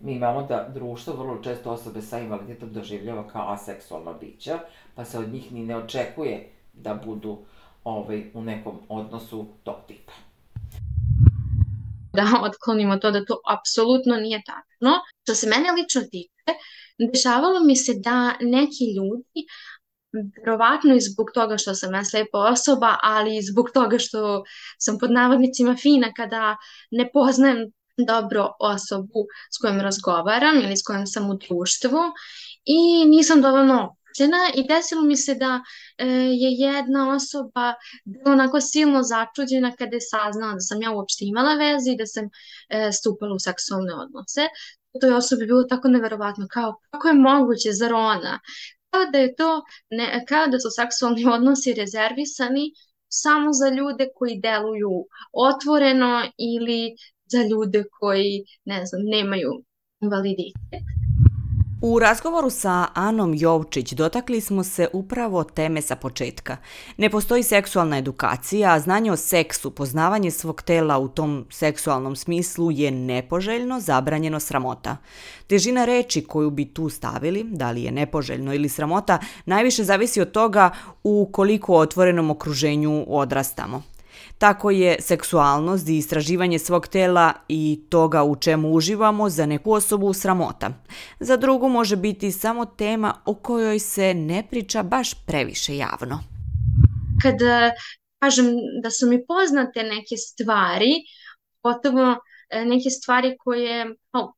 Mi 0.00 0.12
imamo 0.12 0.42
da 0.42 0.68
društvo 0.68 1.14
vrlo 1.14 1.42
često 1.42 1.70
osobe 1.70 2.02
sa 2.02 2.18
invaliditetom 2.18 2.72
doživljava 2.72 3.28
kao 3.28 3.52
aseksualna 3.52 4.12
bića, 4.12 4.58
pa 4.94 5.04
se 5.04 5.18
od 5.18 5.32
njih 5.32 5.52
ni 5.52 5.62
ne 5.66 5.76
očekuje 5.76 6.48
da 6.72 6.94
budu 6.94 7.38
ovaj, 7.84 8.24
u 8.34 8.42
nekom 8.42 8.78
odnosu 8.88 9.46
tog 9.62 9.76
tipa. 9.86 10.12
Da 12.12 12.24
otklonimo 12.48 12.96
to 12.96 13.10
da 13.10 13.24
to 13.24 13.40
apsolutno 13.48 14.16
nije 14.16 14.42
tačno. 14.46 15.00
Što 15.22 15.34
se 15.34 15.46
mene 15.46 15.72
lično 15.72 16.02
tiče, 16.10 16.52
dešavalo 17.12 17.60
mi 17.64 17.76
se 17.76 17.92
da 17.94 18.36
neki 18.40 18.84
ljudi 18.96 19.46
verovatno 20.12 20.94
i 20.94 21.00
zbog 21.00 21.30
toga 21.34 21.58
što 21.58 21.74
sam 21.74 21.94
ja 21.94 22.04
slepa 22.04 22.38
osoba, 22.38 22.96
ali 23.02 23.36
i 23.36 23.42
zbog 23.42 23.70
toga 23.74 23.98
što 23.98 24.44
sam 24.78 24.98
pod 24.98 25.10
navodnicima 25.10 25.76
fina 25.76 26.12
kada 26.16 26.56
ne 26.90 27.10
poznajem 27.12 27.72
dobro 28.06 28.48
osobu 28.60 29.26
s 29.54 29.58
kojom 29.58 29.80
razgovaram 29.80 30.56
ili 30.56 30.76
s 30.76 30.82
kojom 30.86 31.06
sam 31.06 31.30
u 31.30 31.34
društvu 31.34 31.98
i 32.64 33.04
nisam 33.04 33.42
dovoljno 33.42 33.96
i 34.54 34.66
desilo 34.68 35.02
mi 35.02 35.16
se 35.16 35.34
da 35.34 35.60
e, 35.98 36.06
je 36.42 36.50
jedna 36.52 37.14
osoba 37.14 37.74
bila 38.04 38.32
onako 38.32 38.60
silno 38.60 39.02
začuđena 39.02 39.76
kada 39.76 39.96
je 39.96 40.00
saznala 40.00 40.52
da 40.54 40.60
sam 40.60 40.82
ja 40.82 40.90
uopšte 40.90 41.24
imala 41.24 41.54
veze 41.54 41.90
i 41.90 41.96
da 41.96 42.06
sam 42.06 42.28
e, 42.68 42.92
stupala 42.92 43.34
u 43.34 43.38
seksualne 43.38 43.94
odnose. 43.94 44.46
To 45.00 45.06
je 45.06 45.16
osobi 45.16 45.46
bilo 45.46 45.64
tako 45.64 45.88
neverovatno, 45.88 46.46
kao 46.50 46.78
kako 46.90 47.08
je 47.08 47.14
moguće, 47.14 47.72
zar 47.72 47.92
ona? 47.94 48.40
Kao 48.90 49.04
da 49.12 49.18
je 49.18 49.34
to, 49.34 49.62
ne, 49.90 50.24
kao 50.28 50.46
da 50.46 50.60
su 50.60 50.68
seksualni 50.70 51.26
odnosi 51.26 51.74
rezervisani 51.74 52.72
samo 53.08 53.52
za 53.52 53.68
ljude 53.68 54.08
koji 54.14 54.40
deluju 54.40 55.06
otvoreno 55.32 56.22
ili 56.38 56.96
za 57.26 57.42
ljude 57.42 57.84
koji, 58.00 58.44
ne 58.64 58.86
znam, 58.86 59.02
nemaju 59.04 59.50
invaliditet. 60.00 60.91
U 61.84 61.98
razgovoru 61.98 62.50
sa 62.50 62.86
Anom 62.94 63.34
Jovčić 63.34 63.92
dotakli 63.92 64.40
smo 64.40 64.64
se 64.64 64.88
upravo 64.92 65.44
teme 65.44 65.82
sa 65.82 65.96
početka. 65.96 66.56
Ne 66.96 67.10
postoji 67.10 67.42
seksualna 67.42 67.98
edukacija, 67.98 68.72
a 68.72 68.80
znanje 68.80 69.12
o 69.12 69.16
seksu, 69.16 69.70
poznavanje 69.70 70.30
svog 70.30 70.62
tela 70.62 70.98
u 70.98 71.08
tom 71.08 71.46
seksualnom 71.50 72.16
smislu 72.16 72.70
je 72.70 72.90
nepoželjno, 72.90 73.80
zabranjeno 73.80 74.40
sramota. 74.40 74.96
Težina 75.46 75.84
reči 75.84 76.24
koju 76.24 76.50
bi 76.50 76.64
tu 76.74 76.88
stavili, 76.88 77.44
da 77.44 77.70
li 77.70 77.82
je 77.82 77.92
nepoželjno 77.92 78.54
ili 78.54 78.68
sramota, 78.68 79.18
najviše 79.46 79.84
zavisi 79.84 80.20
od 80.20 80.32
toga 80.32 80.70
u 81.04 81.28
koliko 81.32 81.74
otvorenom 81.74 82.30
okruženju 82.30 83.04
odrastamo. 83.08 83.82
Tako 84.42 84.70
je 84.70 84.96
seksualnost 85.00 85.88
i 85.88 85.96
istraživanje 85.96 86.58
svog 86.58 86.86
tela 86.86 87.32
i 87.48 87.80
toga 87.90 88.22
u 88.24 88.36
čemu 88.36 88.68
uživamo 88.72 89.28
za 89.28 89.46
neku 89.46 89.72
osobu 89.72 90.12
sramota. 90.12 90.70
Za 91.20 91.36
drugu 91.36 91.68
može 91.68 91.96
biti 91.96 92.32
samo 92.32 92.64
tema 92.66 93.14
o 93.24 93.34
kojoj 93.34 93.78
se 93.78 94.14
ne 94.14 94.46
priča 94.50 94.82
baš 94.82 95.14
previše 95.26 95.76
javno. 95.76 96.24
Kada 97.22 97.70
kažem 98.18 98.46
da 98.82 98.90
su 98.90 99.06
mi 99.06 99.26
poznate 99.26 99.82
neke 99.82 100.16
stvari, 100.16 100.92
gotovo 101.62 102.16
e, 102.50 102.64
neke 102.64 102.90
stvari 102.90 103.36
koje 103.38 103.86
oh, 104.12 104.30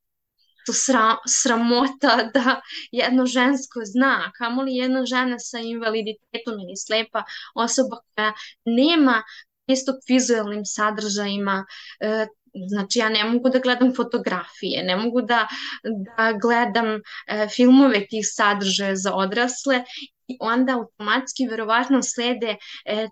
to 0.66 0.72
sra, 0.72 1.16
sramota 1.26 2.16
da 2.34 2.60
jedno 2.92 3.26
žensko 3.26 3.80
zna, 3.84 4.32
kamoli 4.38 4.76
jedna 4.76 5.06
žena 5.06 5.38
sa 5.38 5.58
invaliditetom 5.58 6.54
ili 6.54 6.76
slepa 6.76 7.22
osoba 7.54 7.96
koja 8.14 8.32
nema 8.64 9.22
pristup 9.66 9.96
vizualnim 10.08 10.64
sadržajima, 10.64 11.64
e, 12.00 12.26
Znači, 12.68 12.98
ja 12.98 13.08
ne 13.08 13.24
mogu 13.24 13.48
da 13.48 13.58
gledam 13.58 13.94
fotografije, 13.96 14.84
ne 14.84 14.96
mogu 14.96 15.22
da, 15.22 15.48
da 15.82 16.32
gledam 16.42 16.86
e, 17.26 17.48
filmove 17.48 18.06
tih 18.06 18.26
sadržaja 18.28 18.96
za 18.96 19.14
odrasle 19.14 19.84
i 20.26 20.36
onda 20.40 20.72
automatski 20.72 21.46
verovatno 21.46 22.02
slede 22.02 22.56
e, 22.84 23.08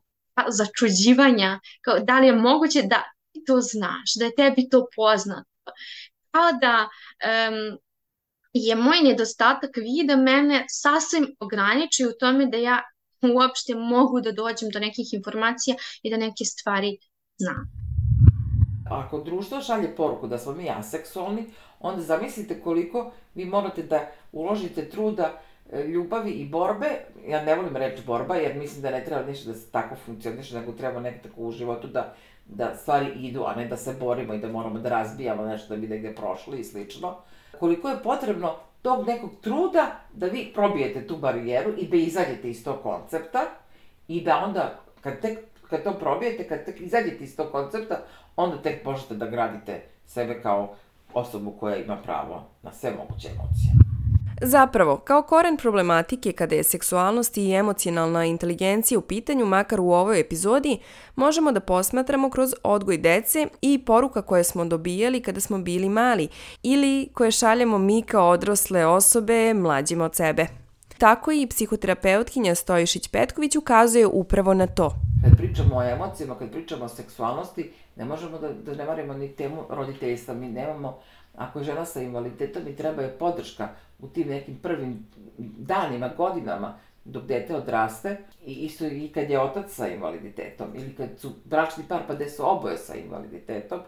začuđivanja, 0.48 1.60
kao 1.80 1.98
da 1.98 2.18
li 2.18 2.26
je 2.26 2.36
moguće 2.36 2.82
da 2.82 3.02
ti 3.32 3.42
to 3.46 3.60
znaš, 3.60 4.14
da 4.18 4.24
je 4.24 4.34
tebi 4.34 4.68
to 4.68 4.86
poznato. 4.96 5.72
Kao 6.30 6.52
da 6.60 6.88
um, 6.88 7.78
je 8.52 8.74
moj 8.74 9.00
nedostatak 9.02 9.76
vida 9.76 10.16
mene 10.16 10.64
sasvim 10.68 11.36
ograniči 11.40 12.06
u 12.06 12.12
tome 12.20 12.46
da 12.46 12.56
ja 12.56 12.82
uopšte 13.30 13.74
mogu 13.74 14.20
da 14.20 14.32
dođem 14.32 14.68
do 14.72 14.80
nekih 14.80 15.14
informacija 15.14 15.76
i 16.02 16.10
da 16.10 16.16
neke 16.16 16.44
stvari 16.44 16.98
znam. 17.36 17.70
Ako 18.90 19.20
društvo 19.20 19.60
šalje 19.60 19.96
poruku 19.96 20.26
da 20.26 20.38
smo 20.38 20.52
mi 20.52 20.70
aseksualni, 20.70 21.44
onda 21.80 22.02
zamislite 22.02 22.60
koliko 22.60 23.12
vi 23.34 23.44
morate 23.44 23.82
da 23.82 24.06
uložite 24.32 24.88
truda, 24.88 25.40
e, 25.72 25.84
ljubavi 25.86 26.30
i 26.30 26.48
borbe, 26.48 26.86
ja 27.28 27.44
ne 27.44 27.54
volim 27.54 27.76
reći 27.76 28.02
borba, 28.06 28.36
jer 28.36 28.56
mislim 28.56 28.82
da 28.82 28.90
ne 28.90 29.04
treba 29.04 29.22
ništa 29.22 29.50
da 29.50 29.58
se 29.58 29.70
tako 29.70 29.96
funkcioniše, 30.04 30.54
nego 30.54 30.72
treba 30.72 31.00
nekako 31.00 31.40
u 31.40 31.52
životu 31.52 31.88
da, 31.88 32.14
da 32.46 32.74
stvari 32.76 33.06
idu, 33.16 33.44
a 33.46 33.54
ne 33.54 33.68
da 33.68 33.76
se 33.76 33.96
borimo 34.00 34.34
i 34.34 34.38
da 34.38 34.48
moramo 34.48 34.78
da 34.78 34.88
razbijamo 34.88 35.44
nešto 35.44 35.74
da 35.74 35.80
bi 35.80 35.88
negde 35.88 36.14
prošli 36.14 36.60
i 36.60 36.64
slično. 36.64 37.16
Koliko 37.58 37.88
je 37.88 38.02
potrebno 38.02 38.54
tog 38.82 39.06
nekog 39.06 39.30
truda 39.40 40.00
da 40.12 40.26
vi 40.26 40.52
probijete 40.54 41.06
tu 41.06 41.16
barijeru 41.16 41.72
i 41.78 41.88
da 41.88 41.96
izađete 41.96 42.50
iz 42.50 42.64
tog 42.64 42.82
koncepta 42.82 43.40
i 44.08 44.20
da 44.20 44.44
onda, 44.44 44.80
kad 45.00 45.20
tek 45.20 45.38
kad 45.70 45.84
to 45.84 45.92
probijete, 45.92 46.48
kad 46.48 46.64
tek 46.64 46.80
izađete 46.80 47.24
iz 47.24 47.36
tog 47.36 47.52
koncepta, 47.52 47.98
onda 48.36 48.62
tek 48.62 48.84
možete 48.84 49.14
da 49.14 49.26
gradite 49.26 49.82
sebe 50.06 50.42
kao 50.42 50.74
osobu 51.14 51.50
koja 51.60 51.76
ima 51.76 51.96
pravo 51.96 52.46
na 52.62 52.72
sve 52.72 52.90
moguće 52.90 53.28
emocije. 53.28 53.91
Zapravo, 54.44 54.96
kao 54.96 55.22
koren 55.22 55.56
problematike 55.56 56.32
kada 56.32 56.54
je 56.54 56.62
seksualnost 56.62 57.36
i 57.36 57.52
emocionalna 57.52 58.24
inteligencija 58.24 58.98
u 58.98 59.02
pitanju, 59.02 59.46
makar 59.46 59.80
u 59.80 59.90
ovoj 59.90 60.20
epizodi, 60.20 60.78
možemo 61.16 61.52
da 61.52 61.60
posmatramo 61.60 62.30
kroz 62.30 62.54
odgoj 62.62 62.98
dece 62.98 63.48
i 63.60 63.84
poruka 63.86 64.22
koje 64.22 64.44
smo 64.44 64.64
dobijali 64.64 65.20
kada 65.20 65.40
smo 65.40 65.58
bili 65.58 65.88
mali 65.88 66.28
ili 66.62 67.08
koje 67.14 67.30
šaljemo 67.30 67.78
mi 67.78 68.02
kao 68.02 68.28
odrasle 68.28 68.86
osobe 68.86 69.54
mlađima 69.54 70.04
od 70.04 70.14
sebe. 70.14 70.46
Tako 70.98 71.32
i 71.32 71.46
psihoterapeutkinja 71.46 72.54
Stojišić 72.54 73.08
Petković 73.08 73.56
ukazuje 73.56 74.06
upravo 74.06 74.54
na 74.54 74.66
to. 74.66 74.94
Kad 75.24 75.36
pričamo 75.36 75.76
o 75.76 75.82
emocijama, 75.82 76.38
kad 76.38 76.50
pričamo 76.50 76.84
o 76.84 76.88
seksualnosti, 76.88 77.70
ne 77.96 78.04
možemo 78.04 78.38
da, 78.38 78.52
da 78.52 78.74
ne 78.74 78.84
marimo 78.84 79.14
ni 79.14 79.28
temu 79.28 79.62
roditeljstva. 79.70 80.34
Mi 80.34 80.48
nemamo, 80.48 80.98
ako 81.36 81.58
je 81.58 81.64
žena 81.64 81.84
sa 81.84 82.00
invaliditetom, 82.00 82.64
mi 82.64 82.76
treba 82.76 83.02
je 83.02 83.18
podrška 83.18 83.68
u 83.98 84.08
tim 84.08 84.28
nekim 84.28 84.58
prvim 84.62 85.06
danima, 85.38 86.10
godinama, 86.16 86.78
dok 87.04 87.24
dete 87.24 87.56
odraste 87.56 88.16
i 88.44 88.52
isto 88.52 88.86
i 88.86 89.10
kad 89.14 89.30
je 89.30 89.40
otac 89.40 89.70
sa 89.70 89.88
invaliditetom 89.88 90.66
ili 90.74 90.94
kad 90.94 91.08
su 91.18 91.32
bračni 91.44 91.84
par 91.88 92.02
pa 92.06 92.14
gde 92.14 92.28
su 92.28 92.50
oboje 92.50 92.78
sa 92.78 92.94
invaliditetom, 92.94 93.80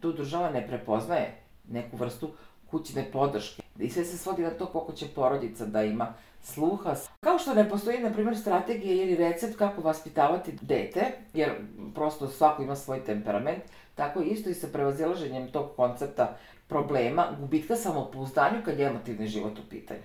tu 0.00 0.12
država 0.12 0.50
ne 0.50 0.66
prepoznaje 0.66 1.42
neku 1.68 1.96
vrstu 1.96 2.30
kućne 2.70 3.04
podrške. 3.12 3.62
I 3.78 3.90
sve 3.90 4.04
se 4.04 4.18
svodi 4.18 4.42
na 4.42 4.50
to 4.50 4.66
koliko 4.66 4.92
će 4.92 5.06
porodica 5.14 5.66
da 5.66 5.82
ima 5.82 6.14
sluha. 6.42 6.94
Kao 7.20 7.38
što 7.38 7.54
ne 7.54 7.68
postoji, 7.68 7.98
na 7.98 8.12
primjer, 8.12 8.36
strategija 8.36 8.94
ili 8.94 9.16
recept 9.16 9.56
kako 9.56 9.80
vaspitavati 9.80 10.58
dete, 10.60 11.12
jer 11.34 11.52
prosto 11.94 12.28
svako 12.28 12.62
ima 12.62 12.76
svoj 12.76 13.04
temperament, 13.04 13.62
tako 13.94 14.20
isto 14.20 14.50
i 14.50 14.54
sa 14.54 14.66
prevazilaženjem 14.72 15.48
tog 15.48 15.70
koncepta 15.76 16.36
problema, 16.68 17.26
gubitka 17.40 17.76
samopouzdanju 17.76 18.62
kad 18.64 18.78
je 18.78 18.86
emotivni 18.86 19.26
život 19.26 19.58
u 19.58 19.62
pitanju. 19.70 20.00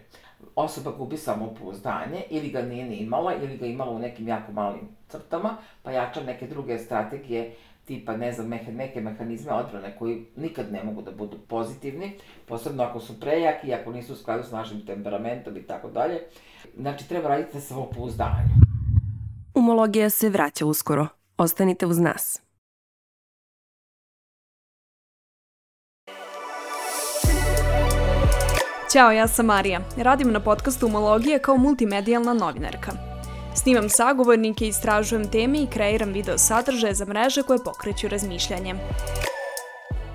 Osoba 0.55 0.91
gubi 0.91 1.17
samopouzdanje 1.17 2.23
ili 2.29 2.49
ga 2.49 2.61
nije 2.61 2.85
ni 2.85 2.95
imala 2.95 3.35
ili 3.35 3.57
ga 3.57 3.65
imala 3.65 3.91
u 3.91 3.99
nekim 3.99 4.27
jako 4.27 4.51
malim 4.51 4.87
crtama, 5.09 5.57
pa 5.83 5.91
jača 5.91 6.23
neke 6.23 6.47
druge 6.47 6.79
strategije 6.79 7.55
tipa, 7.85 8.17
ne 8.17 8.31
znam, 8.31 8.47
mehe, 8.47 8.71
neke 8.71 9.01
mehanizme 9.01 9.53
odbrane 9.53 9.95
koji 9.99 10.25
nikad 10.35 10.71
ne 10.71 10.83
mogu 10.83 11.01
da 11.01 11.11
budu 11.11 11.37
pozitivni, 11.47 12.11
posebno 12.47 12.83
ako 12.83 12.99
su 12.99 13.19
prejaki, 13.19 13.73
ako 13.73 13.91
nisu 13.91 14.13
u 14.13 14.15
skladu 14.15 14.43
s 14.43 14.51
našim 14.51 14.85
temperamentom 14.85 15.57
i 15.57 15.63
tako 15.63 15.89
dalje. 15.89 16.19
Znači, 16.77 17.09
treba 17.09 17.29
raditi 17.29 17.55
na 17.55 17.61
samopouzdanju. 17.61 18.49
Umologija 19.55 20.09
se 20.09 20.29
vraća 20.29 20.65
uskoro. 20.65 21.07
Ostanite 21.37 21.85
uz 21.85 21.99
nas. 21.99 22.41
Ćao, 28.91 29.11
ja 29.11 29.27
sam 29.27 29.45
Marija. 29.45 29.81
Radim 29.97 30.31
na 30.31 30.39
podcastu 30.39 30.85
Umologije 30.85 31.39
kao 31.39 31.57
multimedijalna 31.57 32.33
novinarka. 32.33 32.91
Snimam 33.55 33.89
sagovornike, 33.89 34.67
istražujem 34.67 35.31
teme 35.31 35.61
i 35.61 35.67
kreiram 35.67 36.13
video 36.13 36.37
sadržaje 36.37 36.93
za 36.93 37.05
mreže 37.05 37.43
koje 37.43 37.59
pokreću 37.63 38.07
razmišljanje. 38.07 38.75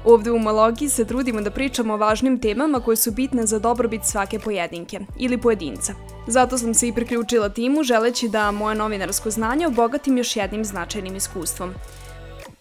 Ovde 0.05 0.31
u 0.31 0.39
Malogiji 0.39 0.89
se 0.89 1.05
trudimo 1.05 1.41
da 1.41 1.51
pričamo 1.51 1.95
o 1.95 1.97
važnim 1.97 2.41
temama 2.41 2.81
koje 2.81 2.97
su 2.97 3.11
bitne 3.11 3.47
za 3.47 3.59
dobrobit 3.59 4.05
svake 4.05 4.39
pojedinke 4.39 5.01
ili 5.19 5.39
pojedinca. 5.39 5.95
Zato 6.27 6.59
sam 6.59 6.75
se 6.75 6.89
i 6.89 6.93
priključila 6.93 7.49
timu 7.49 7.83
želeći 7.83 8.29
da 8.29 8.51
moje 8.51 8.77
novinarsko 8.77 9.31
znanje 9.31 9.67
obogatim 9.67 10.19
još 10.19 10.37
jednim 10.37 10.65
značajnim 10.65 11.17
iskustvom. 11.17 11.75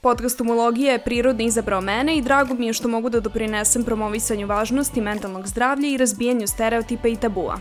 Podcast 0.06 0.42
Umologija 0.42 0.92
je 0.92 1.04
prirodno 1.04 1.44
izabrao 1.44 1.82
mene 1.82 2.18
i 2.18 2.22
drago 2.22 2.54
mi 2.54 2.68
je 2.68 2.74
što 2.74 2.88
mogu 2.88 3.10
da 3.10 3.20
doprinesem 3.20 3.84
promovisanju 3.84 4.48
važnosti 4.48 5.02
mentalnog 5.02 5.48
zdravlja 5.48 5.90
i 5.90 5.98
razbijanju 5.98 6.48
stereotipa 6.48 7.08
i 7.08 7.16
tabua. 7.16 7.60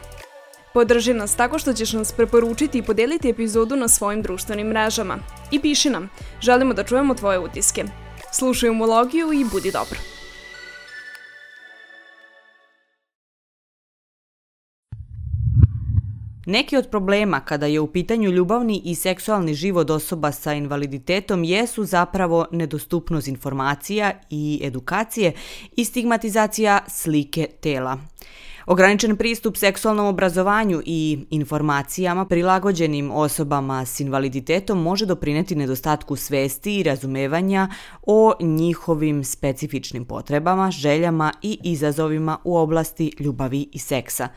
Podrži 0.74 1.14
nas 1.14 1.36
tako 1.36 1.58
što 1.58 1.72
ćeš 1.72 1.92
nas 1.92 2.12
preporučiti 2.12 2.78
i 2.78 2.82
podeliti 2.82 3.28
epizodu 3.28 3.76
na 3.76 3.88
svojim 3.88 4.22
društvenim 4.22 4.66
mrežama. 4.66 5.18
I 5.50 5.60
piši 5.60 5.90
nam, 5.90 6.10
želimo 6.40 6.74
da 6.74 6.84
čujemo 6.84 7.14
tvoje 7.14 7.38
utiske. 7.38 7.84
Slušaj 8.32 8.70
umologiju 8.70 9.32
i 9.32 9.44
budi 9.44 9.70
dobro. 9.72 10.13
Neki 16.46 16.76
od 16.76 16.88
problema 16.90 17.40
kada 17.40 17.66
je 17.66 17.80
u 17.80 17.86
pitanju 17.86 18.30
ljubavni 18.30 18.82
i 18.84 18.94
seksualni 18.94 19.54
život 19.54 19.90
osoba 19.90 20.32
sa 20.32 20.52
invaliditetom 20.52 21.44
jesu 21.44 21.84
zapravo 21.84 22.46
nedostupnost 22.52 23.28
informacija 23.28 24.12
i 24.30 24.60
edukacije 24.62 25.32
i 25.76 25.84
stigmatizacija 25.84 26.80
slike 26.88 27.48
tela. 27.60 27.98
Ograničen 28.66 29.16
pristup 29.16 29.56
seksualnom 29.56 30.06
obrazovanju 30.06 30.82
i 30.86 31.26
informacijama 31.30 32.24
prilagođenim 32.26 33.10
osobama 33.10 33.84
s 33.84 34.00
invaliditetom 34.00 34.82
može 34.82 35.06
doprineti 35.06 35.54
nedostatku 35.54 36.16
svesti 36.16 36.78
i 36.78 36.82
razumevanja 36.82 37.68
o 38.02 38.32
njihovim 38.40 39.24
specifičnim 39.24 40.04
potrebama, 40.04 40.70
željama 40.70 41.32
i 41.42 41.58
izazovima 41.64 42.38
u 42.44 42.56
oblasti 42.56 43.12
ljubavi 43.20 43.68
i 43.72 43.78
seksa. 43.78 44.28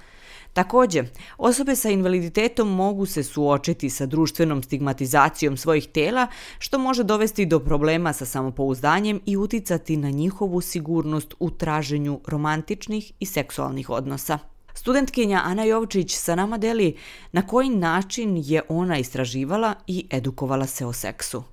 Takođe, 0.58 1.04
osobe 1.38 1.76
sa 1.76 1.90
invaliditetom 1.90 2.70
mogu 2.76 3.06
se 3.06 3.24
suočiti 3.24 3.90
sa 3.90 4.06
društvenom 4.06 4.64
stigmatizacijom 4.64 5.58
svojih 5.58 5.88
tela, 5.88 6.28
što 6.60 6.80
može 6.80 7.04
dovesti 7.04 7.46
do 7.46 7.60
problema 7.60 8.14
sa 8.14 8.26
samopouzdanjem 8.26 9.22
i 9.26 9.38
uticati 9.38 9.98
na 9.98 10.10
njihovu 10.10 10.62
sigurnost 10.62 11.34
u 11.40 11.50
traženju 11.52 12.20
romantičnih 12.28 13.12
i 13.20 13.26
seksualnih 13.26 13.90
odnosa. 13.90 14.40
Studentkinja 14.74 15.42
Ana 15.46 15.64
Jovčić 15.64 16.16
sa 16.16 16.36
nama 16.36 16.58
deli 16.58 16.98
na 17.32 17.48
koji 17.48 17.70
način 17.70 18.44
je 18.46 18.62
ona 18.70 18.98
istraživala 18.98 19.74
i 19.88 20.08
edukovala 20.12 20.66
se 20.66 20.86
o 20.86 20.94
seksu. 20.94 21.44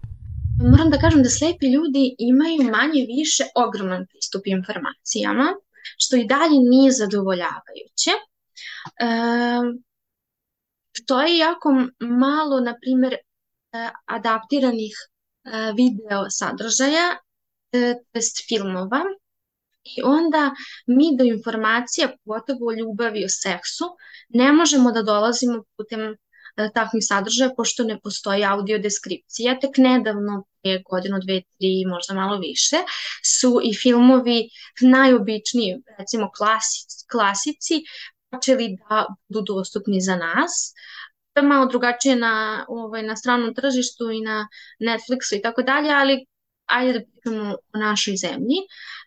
Moram 0.71 0.91
da 0.91 0.99
kažem 0.99 1.23
da 1.23 1.29
slepi 1.29 1.67
ljudi 1.67 2.15
imaju 2.19 2.71
manje 2.71 3.07
više 3.07 3.45
ogroman 3.55 4.07
pristup 4.07 4.43
informacijama, 4.47 5.47
što 5.99 6.17
i 6.17 6.27
dalje 6.27 6.59
nije 6.71 6.93
zadovoljavajuće. 6.93 8.13
To 11.07 11.21
je 11.23 11.39
jako 11.39 11.75
malo, 12.01 12.61
na 12.61 12.75
primjer, 12.81 13.15
e, 13.15 13.19
adaptiranih 14.07 14.95
e, 15.45 15.73
video 15.77 16.31
sadržaja, 16.31 17.19
e, 17.73 17.95
test 18.13 18.45
filmova, 18.49 19.03
i 19.85 20.03
onda 20.05 20.51
mi 20.87 21.17
do 21.17 21.25
informacija, 21.25 22.09
pogotovo 22.25 22.69
o 22.69 22.73
ljubavi, 22.73 23.25
o 23.25 23.29
seksu, 23.29 23.85
ne 24.29 24.53
možemo 24.53 24.93
da 24.93 25.03
dolazimo 25.03 25.65
putem 25.77 26.15
takvih 26.75 27.03
sadržaja, 27.05 27.51
pošto 27.57 27.85
ne 27.85 27.99
postoji 28.01 28.45
audio 28.45 28.79
deskripcija. 28.79 29.59
Tek 29.61 29.79
nedavno, 29.79 30.45
prije 30.63 30.83
godinu, 30.91 31.19
dve, 31.21 31.41
tri, 31.59 31.85
možda 31.87 32.15
malo 32.15 32.39
više, 32.39 32.77
su 33.25 33.61
i 33.65 33.75
filmovi 33.75 34.49
najobičniji, 34.81 35.83
recimo 35.99 36.31
klasici, 36.37 37.05
klasici 37.11 37.83
počeli 38.35 38.77
da 38.89 39.07
budu 39.29 39.55
dostupni 39.55 40.01
za 40.01 40.17
nas. 40.17 40.75
To 41.33 41.41
je 41.41 41.49
malo 41.49 41.67
drugačije 41.67 42.17
na, 42.17 42.65
ovaj, 42.69 43.03
na 43.03 43.17
stranom 43.17 43.55
tržištu 43.55 44.11
i 44.11 44.21
na 44.21 44.49
Netflixu 44.81 45.39
i 45.39 45.43
tako 45.43 45.63
dalje, 45.63 45.91
ali 45.91 46.27
ajde 46.67 46.93
da 46.93 47.05
pričamo 47.05 47.57
o 47.75 47.79
našoj 47.79 48.17
zemlji, 48.17 48.57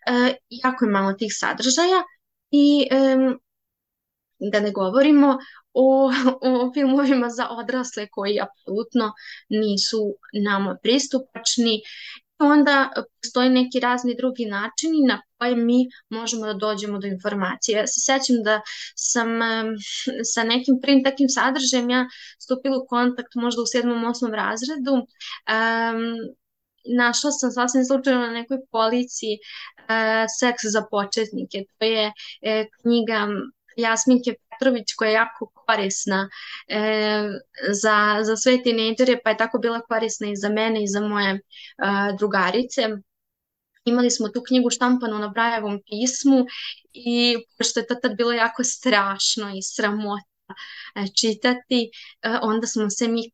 e, 0.06 0.34
jako 0.48 0.84
je 0.84 0.90
malo 0.90 1.12
tih 1.12 1.32
sadržaja 1.34 2.02
i 2.50 2.88
e, 2.90 3.16
da 4.38 4.60
ne 4.60 4.70
govorimo 4.70 5.38
o, 5.72 6.10
o 6.42 6.72
filmovima 6.74 7.28
za 7.28 7.48
odrasle 7.50 8.06
koji 8.10 8.40
apsolutno 8.40 9.12
nisu 9.48 10.14
nama 10.32 10.76
pristupačni 10.82 11.82
onda 12.38 12.90
postoji 13.22 13.50
neki 13.50 13.80
razni 13.80 14.16
drugi 14.16 14.46
načini 14.46 15.06
na 15.08 15.22
koje 15.38 15.56
mi 15.56 15.86
možemo 16.08 16.46
da 16.46 16.54
dođemo 16.54 16.98
do 16.98 17.06
informacije. 17.06 17.78
Ja 17.78 17.86
se 17.86 18.00
sećam 18.00 18.42
da 18.44 18.60
sam 18.96 19.28
sa 20.34 20.44
nekim 20.44 20.80
prvim 20.82 21.04
takvim 21.04 21.28
sadržajem 21.28 21.90
ja 21.90 22.06
stupila 22.38 22.78
u 22.78 22.86
kontakt 22.86 23.34
možda 23.34 23.62
u 23.62 23.66
sedmom, 23.66 24.04
osmom 24.04 24.34
razredu. 24.34 24.94
Um, 24.94 25.06
našla 26.96 27.30
sam 27.30 27.50
sasvim 27.50 27.84
slučajno 27.84 28.20
na 28.20 28.30
nekoj 28.30 28.58
policiji 28.70 29.38
uh, 29.38 30.24
Seks 30.38 30.62
za 30.72 30.82
početnike. 30.90 31.64
To 31.78 31.84
je 31.84 32.06
uh, 32.06 32.12
knjiga 32.82 33.28
Jasminke 33.76 34.34
Petrović 34.58 34.94
koja 34.94 35.08
je 35.08 35.14
jako 35.14 35.46
korisna 35.46 36.28
e, 36.68 36.80
za, 37.82 38.18
za 38.22 38.36
sve 38.36 38.62
tinejdžere, 38.62 39.18
pa 39.24 39.30
je 39.30 39.36
tako 39.36 39.58
bila 39.58 39.80
korisna 39.80 40.28
i 40.28 40.36
za 40.36 40.48
mene 40.48 40.82
i 40.82 40.88
za 40.88 41.00
moje 41.00 41.30
e, 41.30 41.40
drugarice. 42.18 42.88
Imali 43.84 44.10
smo 44.10 44.28
tu 44.28 44.42
knjigu 44.42 44.70
štampanu 44.70 45.18
na 45.18 45.28
Brajevom 45.28 45.80
pismu 45.90 46.44
i 46.92 47.36
pošto 47.58 47.80
je 47.80 47.86
to 47.86 47.94
tad 47.94 48.16
bilo 48.16 48.32
jako 48.32 48.64
strašno 48.64 49.50
i 49.56 49.62
sramota 49.62 50.54
e, 50.94 51.04
čitati, 51.20 51.90
e, 52.22 52.38
onda 52.42 52.66
smo 52.66 52.90
se 52.90 53.08
mi 53.08 53.30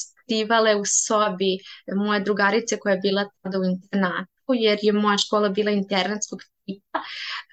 skrivale 0.00 0.76
u 0.76 0.84
sobi 0.84 1.58
moje 1.96 2.20
drugarice 2.20 2.78
koja 2.78 2.92
je 2.92 3.00
bila 3.00 3.30
tada 3.42 3.58
u 3.58 3.64
internatu, 3.64 4.54
jer 4.54 4.78
je 4.82 4.92
moja 4.92 5.18
škola 5.18 5.48
bila 5.48 5.70
internatskog 5.70 6.40
tipa. 6.64 6.98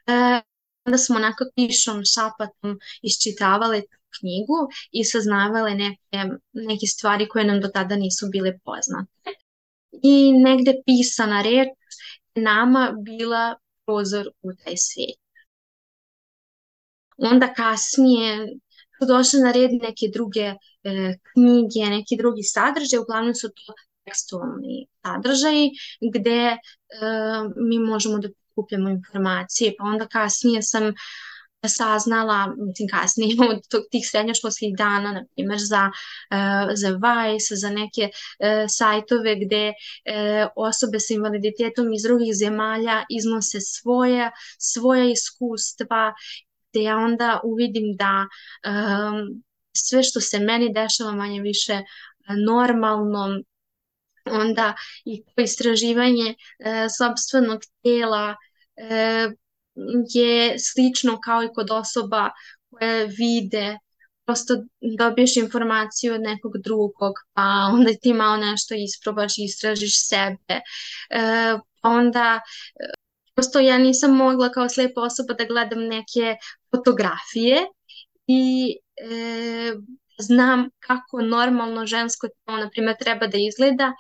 E, 0.08 0.42
onda 0.86 0.98
smo 0.98 1.16
onako 1.16 1.46
pišom, 1.56 2.04
šapatom 2.06 2.78
iščitavale 3.02 3.82
knjigu 4.20 4.60
i 4.92 5.04
saznavale 5.04 5.75
neke, 5.75 6.25
neke 6.54 6.88
stvari 6.88 7.28
koje 7.30 7.46
nam 7.46 7.62
do 7.62 7.68
tada 7.68 7.96
nisu 7.96 8.30
bile 8.32 8.58
poznate. 8.63 9.36
I 10.04 10.32
negde 10.32 10.74
pisana 10.86 11.42
reč 11.42 11.70
nama 12.36 12.94
bila 13.02 13.56
prozor 13.86 14.30
u 14.42 14.54
taj 14.63 14.78
svijet. 14.78 15.20
Onda 17.18 17.54
kasnije 17.54 18.48
su 19.00 19.06
došle 19.08 19.40
na 19.40 19.52
red 19.52 19.72
neke 19.72 20.08
druge 20.13 20.42
e, 20.42 20.56
knjige, 21.34 21.90
neki 21.90 22.18
drugi 22.18 22.44
sadržaj, 22.44 23.00
uglavnom 23.00 23.36
su 23.36 23.50
to 23.50 23.74
tekstualni 24.04 24.88
sadržaji 25.06 25.70
gde 26.13 26.40
e, 26.40 26.58
mi 27.56 27.80
možemo 27.80 28.18
da 28.18 28.30
prikupljamo 28.53 28.89
informacije, 28.89 29.74
pa 29.77 29.83
onda 29.83 30.07
kasnije 30.07 30.62
sam 30.62 30.93
saznala, 31.69 32.55
mislim 32.67 32.88
kasnije 32.89 33.36
od 33.50 33.89
tih 33.91 34.03
srednjoškolskih 34.10 34.75
dana, 34.77 35.12
na 35.12 35.25
primjer 35.36 35.60
za, 35.62 35.91
uh, 35.91 36.72
za 36.75 36.89
Vice, 36.89 37.55
za 37.55 37.69
neke 37.69 38.10
uh, 38.10 38.65
sajtove 38.69 39.36
gde 39.45 39.67
uh, 39.69 40.48
osobe 40.55 41.00
sa 41.00 41.13
invaliditetom 41.13 41.93
iz 41.93 42.03
drugih 42.03 42.36
zemalja 42.36 43.03
iznose 43.10 43.62
svoje, 43.62 44.31
svoje 44.57 45.12
iskustva, 45.12 46.13
gde 46.72 46.83
ja 46.83 46.98
onda 46.98 47.39
uvidim 47.43 47.95
da 47.98 48.27
sve 49.75 50.03
što 50.03 50.19
se 50.19 50.39
meni 50.39 50.74
dešava 50.74 51.12
manje 51.12 51.41
više 51.41 51.81
normalno, 52.45 53.41
onda 54.25 54.74
i 55.06 55.24
to 55.25 55.42
istraživanje 55.42 56.36
e, 56.60 56.89
sobstvenog 56.98 57.62
tela 57.84 58.36
e, 58.75 59.30
je 60.13 60.60
slično 60.60 61.20
kao 61.22 61.44
i 61.44 61.53
kod 61.56 61.72
osoba 61.72 62.30
koje 62.70 63.08
vide 63.08 63.77
prosto 64.25 64.53
dobiješ 64.98 65.38
informaciju 65.38 66.13
od 66.13 66.22
nekog 66.22 66.58
drugog, 66.63 67.13
pa 67.34 67.69
onda 67.74 67.91
ti 68.02 68.13
malo 68.13 68.38
nešto 68.38 68.76
isprobaš 68.76 69.38
i 69.38 69.43
istražiš 69.43 70.08
sebe. 70.08 70.62
E, 71.10 71.58
onda 71.84 72.41
prosto 73.34 73.60
ja 73.60 73.78
nisam 73.78 74.15
mogla 74.15 74.52
kao 74.52 74.69
slepa 74.69 75.02
osoba 75.02 75.34
da 75.34 75.45
gledam 75.45 75.80
neke 75.80 76.36
fotografije 76.71 77.58
i 78.28 78.76
e, 78.97 79.74
znam 80.17 80.69
kako 80.80 81.21
normalno 81.21 81.86
žensko 81.86 82.28
telo, 82.28 82.58
na 82.58 82.69
primjer, 82.69 82.95
treba 83.00 83.28
da 83.28 83.38
izgleda, 83.38 83.93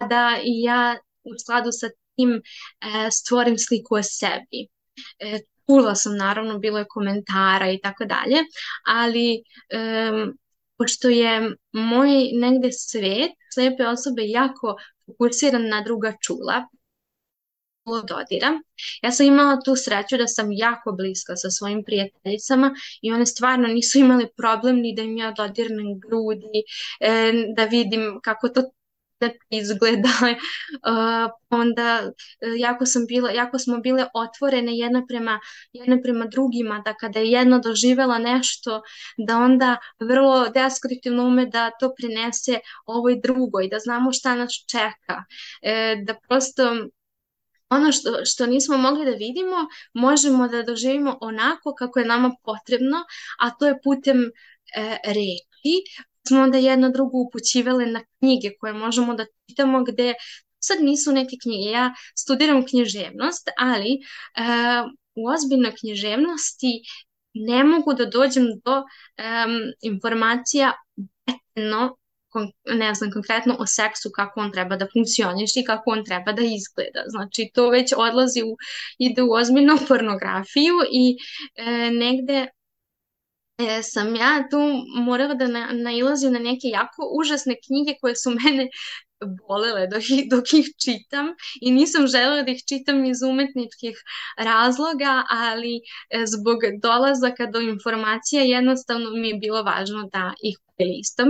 da 0.00 0.38
i 0.44 0.62
ja 0.62 0.96
u 1.24 1.38
skladu 1.42 1.72
sa 1.72 1.88
tim 2.16 2.30
e, 2.36 3.10
stvorim 3.10 3.58
sliku 3.58 3.94
o 3.94 4.02
sebi. 4.02 4.66
E, 5.18 5.38
čula 5.66 5.94
sam 5.94 6.16
naravno, 6.16 6.58
bilo 6.58 6.78
je 6.78 6.88
komentara 6.88 7.70
i 7.70 7.80
tako 7.80 8.04
dalje, 8.04 8.36
ali 8.86 9.42
e, 9.68 10.10
pošto 10.78 11.08
je 11.08 11.56
moj 11.72 12.10
negde 12.32 12.72
svet 12.72 13.32
slepe 13.54 13.86
osobe 13.86 14.22
jako 14.24 14.76
fokusiran 15.06 15.68
na 15.68 15.82
druga 15.82 16.12
čula, 16.22 16.66
dodira. 17.86 18.60
Ja 19.02 19.12
sam 19.12 19.26
imala 19.26 19.60
tu 19.64 19.76
sreću 19.76 20.16
da 20.16 20.26
sam 20.26 20.52
jako 20.52 20.92
bliska 20.92 21.36
sa 21.36 21.50
svojim 21.50 21.84
prijateljicama 21.84 22.74
i 23.02 23.12
one 23.12 23.26
stvarno 23.26 23.68
nisu 23.68 23.98
imale 23.98 24.26
problem 24.36 24.76
ni 24.76 24.94
da 24.94 25.02
im 25.02 25.16
ja 25.16 25.30
dodirnem 25.30 26.00
grudi, 26.00 26.62
e, 27.00 27.32
da 27.56 27.64
vidim 27.64 28.20
kako 28.22 28.48
to 28.48 28.62
da 29.20 29.30
izgleda. 29.50 30.08
Uh, 30.86 31.30
onda 31.50 32.02
uh, 32.04 32.12
jako, 32.58 32.86
sam 32.86 33.06
bila, 33.06 33.30
jako 33.30 33.58
smo 33.58 33.78
bile 33.78 34.06
otvorene 34.14 34.78
jedna 34.78 35.02
prema, 35.08 35.40
jedna 35.72 35.98
prema 36.02 36.26
drugima, 36.26 36.82
da 36.84 36.94
kada 36.94 37.20
je 37.20 37.30
jedna 37.30 37.58
doživela 37.58 38.18
nešto, 38.18 38.82
da 39.26 39.38
onda 39.38 39.76
vrlo 40.00 40.48
deskriptivno 40.48 41.26
ume 41.26 41.46
da 41.46 41.70
to 41.80 41.94
prinese 41.96 42.58
ovoj 42.86 43.20
drugoj, 43.22 43.68
da 43.68 43.78
znamo 43.78 44.12
šta 44.12 44.34
nas 44.34 44.52
čeka, 44.70 45.24
e, 45.62 45.96
da 46.06 46.14
prosto 46.28 46.62
ono 47.70 47.92
što, 47.92 48.24
što 48.24 48.46
nismo 48.46 48.76
mogli 48.76 49.04
da 49.04 49.10
vidimo, 49.10 49.56
možemo 49.94 50.48
da 50.48 50.62
doživimo 50.62 51.18
onako 51.20 51.74
kako 51.74 51.98
je 51.98 52.06
nama 52.06 52.30
potrebno, 52.44 52.96
a 53.38 53.50
to 53.50 53.66
je 53.66 53.80
putem 53.84 54.18
e, 54.76 54.96
reči, 55.04 55.74
smo 56.28 56.42
onda 56.42 56.58
jedno 56.58 56.90
drugo 56.90 57.18
upućivale 57.18 57.86
na 57.86 58.04
knjige 58.18 58.50
koje 58.60 58.72
možemo 58.72 59.14
da 59.14 59.26
čitamo 59.48 59.84
gde 59.84 60.14
sad 60.58 60.78
nisu 60.80 61.12
neke 61.12 61.36
knjige. 61.42 61.70
Ja 61.70 61.94
studiram 62.18 62.66
književnost, 62.66 63.48
ali 63.58 63.98
uh, 63.98 64.90
u 65.14 65.28
ozbiljnoj 65.28 65.74
književnosti 65.80 66.82
ne 67.34 67.64
mogu 67.64 67.94
da 67.94 68.04
dođem 68.04 68.46
do 68.64 68.76
um, 68.78 69.60
informacija 69.82 70.72
detaljno 71.26 71.96
ne 72.64 72.94
znam 72.94 73.10
konkretno 73.10 73.56
o 73.58 73.66
seksu 73.66 74.10
kako 74.14 74.40
on 74.40 74.52
treba 74.52 74.76
da 74.76 74.86
funkcioniš 74.92 75.56
i 75.56 75.64
kako 75.64 75.90
on 75.90 76.04
treba 76.04 76.32
da 76.32 76.42
izgleda. 76.42 77.02
Znači 77.06 77.50
to 77.54 77.70
već 77.70 77.92
odlazi 77.96 78.42
u, 78.42 78.56
ide 78.98 79.22
u 79.22 79.32
ozbiljnu 79.32 79.78
pornografiju 79.88 80.74
i 80.92 81.16
e, 81.56 81.90
negde 81.90 82.46
e, 83.58 83.82
sam 83.82 84.16
ja 84.16 84.48
tu 84.50 84.58
morala 85.04 85.34
da 85.34 85.46
na, 85.46 85.68
nailazim 85.72 86.32
na 86.32 86.38
neke 86.38 86.68
jako 86.68 87.10
užasne 87.20 87.54
knjige 87.66 87.94
koje 88.00 88.16
su 88.16 88.30
mene 88.44 88.68
bolele 89.48 89.86
dok 89.86 90.02
dok 90.30 90.52
ih 90.52 90.66
čitam 90.84 91.26
i 91.60 91.70
nisam 91.70 92.06
želela 92.06 92.42
da 92.42 92.52
ih 92.52 92.62
čitam 92.68 93.04
iz 93.04 93.22
umetničkih 93.22 93.96
razloga, 94.38 95.22
ali 95.30 95.80
e, 96.10 96.26
zbog 96.26 96.58
dolazaka 96.82 97.46
do 97.46 97.60
informacija 97.60 98.42
jednostavno 98.42 99.10
mi 99.10 99.28
je 99.28 99.34
bilo 99.34 99.62
važno 99.62 100.08
da 100.12 100.32
ih 100.42 100.56
prelistam 100.76 101.28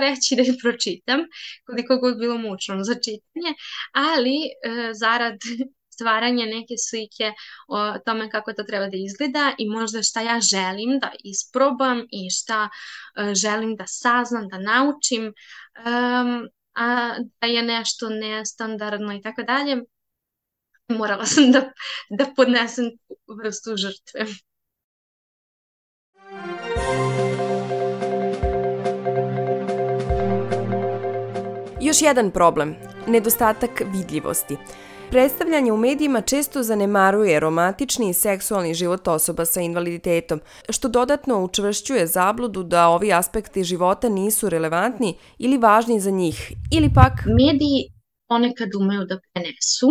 reći 0.00 0.36
da 0.36 0.42
ih 0.42 0.54
pročitam, 0.62 1.20
koliko 1.66 1.98
god 1.98 2.18
bilo 2.18 2.38
mučno 2.38 2.84
za 2.84 2.94
čitanje, 2.94 3.54
ali 3.92 4.36
e, 4.44 4.92
zarad 4.92 5.38
stvaranja 5.94 6.46
neke 6.46 6.74
slike 6.88 7.32
o 7.68 7.98
tome 8.06 8.30
kako 8.30 8.52
to 8.52 8.62
treba 8.62 8.86
da 8.86 8.96
izgleda 8.96 9.54
i 9.58 9.68
možda 9.68 10.02
šta 10.02 10.20
ja 10.20 10.40
želim 10.40 10.98
da 11.02 11.10
isprobam 11.24 11.98
i 12.10 12.30
šta 12.30 12.68
uh, 12.68 13.34
želim 13.34 13.76
da 13.76 13.86
saznam, 13.86 14.48
da 14.48 14.58
naučim, 14.58 15.24
um, 15.24 16.48
a 16.74 17.14
da 17.40 17.46
je 17.46 17.62
nešto 17.62 18.08
nestandardno 18.08 19.14
i 19.14 19.22
tako 19.22 19.42
dalje, 19.42 19.76
morala 20.88 21.26
sam 21.26 21.52
da, 21.52 21.72
da 22.10 22.26
podnesem 22.36 22.90
vrstu 23.42 23.76
žrtve. 23.76 24.26
Još 31.80 32.02
jedan 32.02 32.30
problem, 32.30 32.76
nedostatak 33.06 33.82
vidljivosti. 33.92 34.56
Predstavljanje 35.14 35.72
u 35.72 35.76
medijima 35.76 36.20
često 36.20 36.62
zanemaruje 36.62 37.40
romantični 37.40 38.10
i 38.10 38.14
seksualni 38.14 38.74
život 38.74 39.08
osoba 39.08 39.44
sa 39.44 39.60
invaliditetom, 39.60 40.40
što 40.68 40.88
dodatno 40.88 41.44
učvršćuje 41.44 42.06
zabludu 42.06 42.62
da 42.62 42.88
ovi 42.88 43.12
aspekti 43.12 43.64
života 43.64 44.08
nisu 44.08 44.48
relevantni 44.48 45.18
ili 45.38 45.58
važni 45.58 46.00
za 46.00 46.10
njih, 46.10 46.52
ili 46.72 46.90
pak... 46.94 47.12
Mediji 47.26 47.92
ponekad 48.28 48.68
umeju 48.74 49.04
da 49.04 49.18
prenesu, 49.32 49.90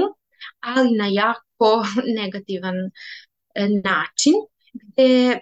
ali 0.60 0.98
na 0.98 1.08
jako 1.08 1.86
negativan 2.22 2.76
e, 2.76 3.68
način, 3.70 4.34
gde 4.74 5.40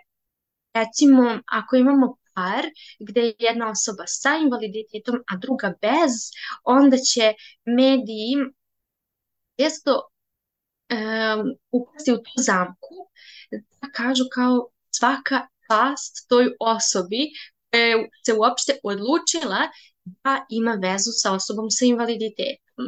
recimo 0.74 1.40
ako 1.46 1.76
imamo 1.76 2.16
par 2.36 2.66
gde 3.00 3.22
je 3.22 3.34
jedna 3.40 3.70
osoba 3.70 4.04
sa 4.06 4.30
invaliditetom, 4.44 5.16
a 5.28 5.38
druga 5.38 5.74
bez, 5.82 6.12
onda 6.64 6.98
će 6.98 7.34
mediji 7.66 8.36
često 9.60 10.02
um, 10.92 11.56
upasti 11.72 12.12
u 12.12 12.18
tu 12.18 12.32
zamku 12.38 12.96
da 13.52 13.88
kažu 13.94 14.24
kao 14.34 14.70
svaka 14.92 15.48
čast 15.68 16.28
toj 16.30 16.56
osobi 16.60 17.32
koja 17.72 17.98
se 18.26 18.34
uopšte 18.34 18.80
odlučila 18.84 19.62
da 20.04 20.46
ima 20.50 20.72
vezu 20.72 21.12
sa 21.14 21.34
osobom 21.34 21.70
sa 21.70 21.86
invaliditetom. 21.86 22.86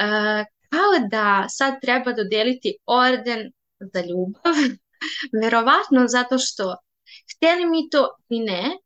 Uh, 0.00 0.42
kao 0.70 1.08
da 1.10 1.46
sad 1.48 1.80
treba 1.82 2.12
dodeliti 2.12 2.76
orden 2.86 3.52
za 3.92 4.00
ljubav, 4.00 4.54
verovatno 5.42 6.08
zato 6.08 6.38
što 6.38 6.76
hteli 7.36 7.66
mi 7.66 7.90
to 7.90 8.16
i 8.28 8.40
ne, 8.40 8.76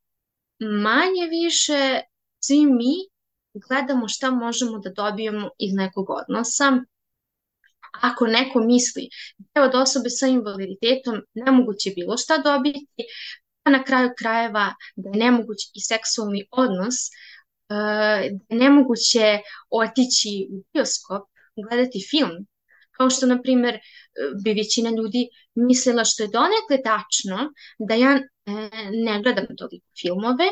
manje 0.61 1.27
više 1.31 2.01
svi 2.45 2.67
mi 2.67 2.95
gledamo 3.69 4.09
šta 4.09 4.31
možemo 4.31 4.79
da 4.79 4.91
dobijemo 4.91 5.51
iz 5.59 5.75
nekog 5.75 6.07
odnosa. 6.11 6.73
Ako 8.01 8.27
neko 8.27 8.61
misli 8.61 9.09
da 9.55 9.63
od 9.63 9.75
osobe 9.75 10.11
sa 10.11 10.27
invaliditetom 10.27 11.23
nemoguće 11.35 11.91
bilo 11.97 12.17
šta 12.17 12.39
dobiti, 12.39 13.05
pa 13.63 13.71
na 13.71 13.85
kraju 13.85 14.11
krajeva 14.19 14.75
da 14.97 15.11
je 15.11 15.25
nemoguć 15.25 15.59
i 15.75 15.81
seksualni 15.81 16.47
odnos, 16.51 16.95
eh, 17.09 18.31
da 18.31 18.55
je 18.55 18.59
nemoguće 18.59 19.39
otići 19.71 20.49
u 20.51 20.65
bioskop, 20.73 21.23
gledati 21.69 22.07
film, 22.11 22.47
kao 22.97 23.11
što, 23.11 23.27
na 23.27 23.43
primjer, 23.43 23.79
bi 24.45 24.53
većina 24.53 24.91
ljudi 24.91 25.29
mislila 25.55 26.05
što 26.05 26.23
je 26.23 26.29
donekle 26.29 26.83
tačno 26.85 27.53
da 27.79 27.95
ja 27.95 28.13
e, 28.17 28.21
ne 29.05 29.23
gledam 29.23 29.47
toliko 29.57 29.87
filmove, 30.01 30.45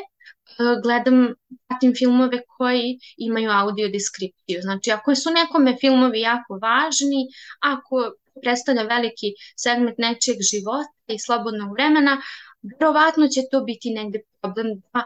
gledam, 0.82 1.34
pratim 1.68 1.94
filmove 1.94 2.38
koji 2.56 2.98
imaju 3.16 3.50
audio 3.50 3.88
deskripciju. 3.88 4.62
Znači, 4.62 4.90
ako 4.90 5.14
su 5.14 5.30
nekome 5.30 5.76
filmovi 5.80 6.20
jako 6.20 6.58
važni, 6.62 7.28
ako 7.60 8.12
predstavlja 8.42 8.82
veliki 8.82 9.26
segment 9.56 9.98
nečeg 9.98 10.36
života 10.52 11.12
i 11.14 11.18
slobodnog 11.18 11.72
vremena, 11.72 12.22
verovatno 12.62 13.28
će 13.28 13.40
to 13.50 13.60
biti 13.64 13.90
negde 13.90 14.20
problem 14.40 14.80
da 14.80 15.04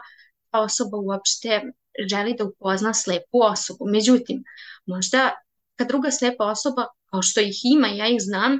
ta 0.49 0.59
osoba 0.59 0.97
uopšte 0.97 1.61
želi 2.09 2.35
da 2.37 2.45
upozna 2.45 2.93
slepu 2.93 3.41
osobu. 3.43 3.85
Međutim, 3.85 4.43
možda 4.85 5.31
kad 5.75 5.87
druga 5.87 6.11
slepa 6.11 6.45
osoba 6.45 6.85
kao 7.09 7.21
što 7.21 7.41
ih 7.41 7.55
ima, 7.63 7.87
ja 7.87 8.07
ih 8.07 8.21
znam, 8.21 8.59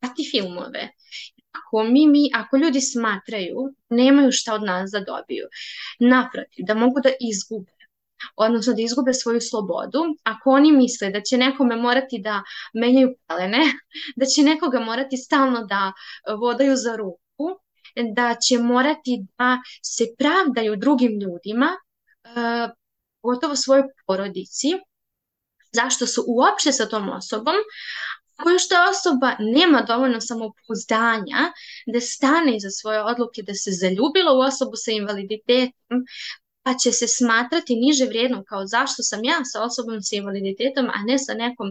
prati 0.00 0.28
filmove. 0.30 0.88
Ako, 1.52 1.84
mi, 1.84 2.06
mi, 2.06 2.30
ako 2.34 2.56
ljudi 2.56 2.80
smatraju, 2.80 3.74
nemaju 3.90 4.32
šta 4.32 4.54
od 4.54 4.62
nas 4.62 4.90
da 4.90 5.00
dobiju, 5.00 5.46
naprotiv, 6.00 6.64
da 6.66 6.74
mogu 6.74 7.00
da 7.00 7.10
izgube, 7.20 7.72
odnosno 8.36 8.72
da 8.74 8.82
izgube 8.82 9.14
svoju 9.14 9.40
slobodu, 9.40 10.04
ako 10.22 10.50
oni 10.50 10.72
misle 10.72 11.10
da 11.10 11.20
će 11.20 11.36
nekome 11.36 11.76
morati 11.76 12.18
da 12.18 12.42
menjaju 12.74 13.14
pelene, 13.26 13.62
da 14.20 14.26
će 14.26 14.42
nekoga 14.42 14.80
morati 14.80 15.16
stalno 15.16 15.64
da 15.64 15.92
vodaju 16.38 16.76
za 16.76 16.96
ruku, 16.96 17.58
da 18.14 18.34
će 18.48 18.58
morati 18.58 19.26
da 19.38 19.58
se 19.82 20.04
pravdaju 20.18 20.76
drugim 20.76 21.20
ljudima, 21.20 21.76
uh, 22.24 22.70
gotovo 23.22 23.56
svojoj 23.56 23.82
porodici, 24.06 24.68
zašto 25.72 26.06
su 26.06 26.24
uopšte 26.26 26.72
sa 26.72 26.88
tom 26.88 27.08
osobom, 27.08 27.54
ta 28.68 28.88
osoba 28.90 29.36
nema 29.38 29.82
dovoljno 29.82 30.20
samopouzdanja 30.20 31.52
da 31.86 32.00
stane 32.00 32.56
iza 32.56 32.70
svoje 32.70 33.02
odluke 33.02 33.42
da 33.42 33.54
se 33.54 33.70
zaljubila 33.70 34.32
u 34.32 34.40
osobu 34.40 34.76
sa 34.76 34.90
invaliditetom, 34.92 36.04
pa 36.62 36.74
će 36.74 36.92
se 36.92 37.08
smatrati 37.08 37.76
niže 37.76 38.04
vrijednom 38.04 38.44
kao 38.44 38.66
zašto 38.66 39.02
sam 39.02 39.24
ja 39.24 39.44
sa 39.44 39.62
osobom 39.62 40.02
sa 40.02 40.16
invaliditetom, 40.16 40.86
a 40.86 40.98
ne 41.06 41.18
sa 41.18 41.34
nekom 41.34 41.68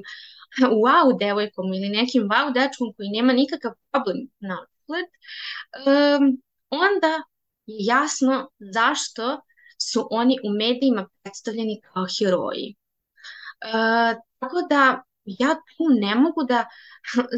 wow 0.59 1.19
devojkom 1.19 1.73
ili 1.73 1.89
nekim 1.89 2.23
wow 2.23 2.53
dečkom 2.53 2.93
koji 2.97 3.09
nema 3.09 3.33
nikakav 3.33 3.71
problem 3.91 4.17
na 4.39 4.57
odgled, 4.61 5.05
um, 5.87 6.41
onda 6.69 7.13
je 7.65 7.85
jasno 7.85 8.49
zašto 8.59 9.41
su 9.77 10.07
oni 10.11 10.37
u 10.43 10.49
medijima 10.49 11.09
predstavljeni 11.23 11.81
kao 11.81 12.05
heroji. 12.19 12.75
Uh, 13.65 14.21
tako 14.39 14.61
da 14.69 15.03
ja 15.25 15.55
tu 15.55 15.89
ne 15.99 16.15
mogu 16.15 16.43
da 16.43 16.65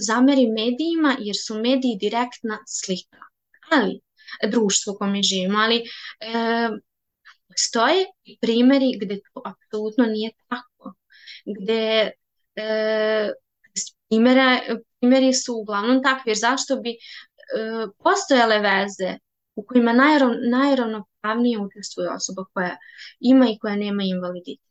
zamerim 0.07 0.53
medijima 0.53 1.15
jer 1.19 1.35
su 1.45 1.55
mediji 1.55 1.97
direktna 1.99 2.57
slika. 2.67 3.17
Ali, 3.71 4.01
društvo 4.51 4.93
u 4.93 4.97
kome 4.97 5.23
živimo, 5.23 5.59
ali 5.59 5.75
e, 5.75 5.83
stoje 7.57 8.05
primeri 8.41 8.97
gde 9.01 9.19
to 9.33 9.41
apsolutno 9.45 10.05
nije 10.05 10.31
tako. 10.49 10.93
Gde 11.45 12.11
e, 12.55 13.33
primere, 14.09 14.61
primeri 14.99 15.33
su 15.33 15.55
uglavnom 15.55 16.03
takvi, 16.03 16.29
jer 16.29 16.37
zašto 16.37 16.75
bi 16.75 16.89
e, 16.89 16.97
postojale 18.03 18.59
veze 18.59 19.17
u 19.55 19.65
kojima 19.65 19.93
najrav, 19.93 20.29
najravnopravnije 20.51 21.59
učestvuje 21.59 22.09
osoba 22.09 22.45
koja 22.53 22.77
ima 23.19 23.45
i 23.49 23.57
koja 23.61 23.75
nema 23.75 24.03
invaliditet. 24.03 24.69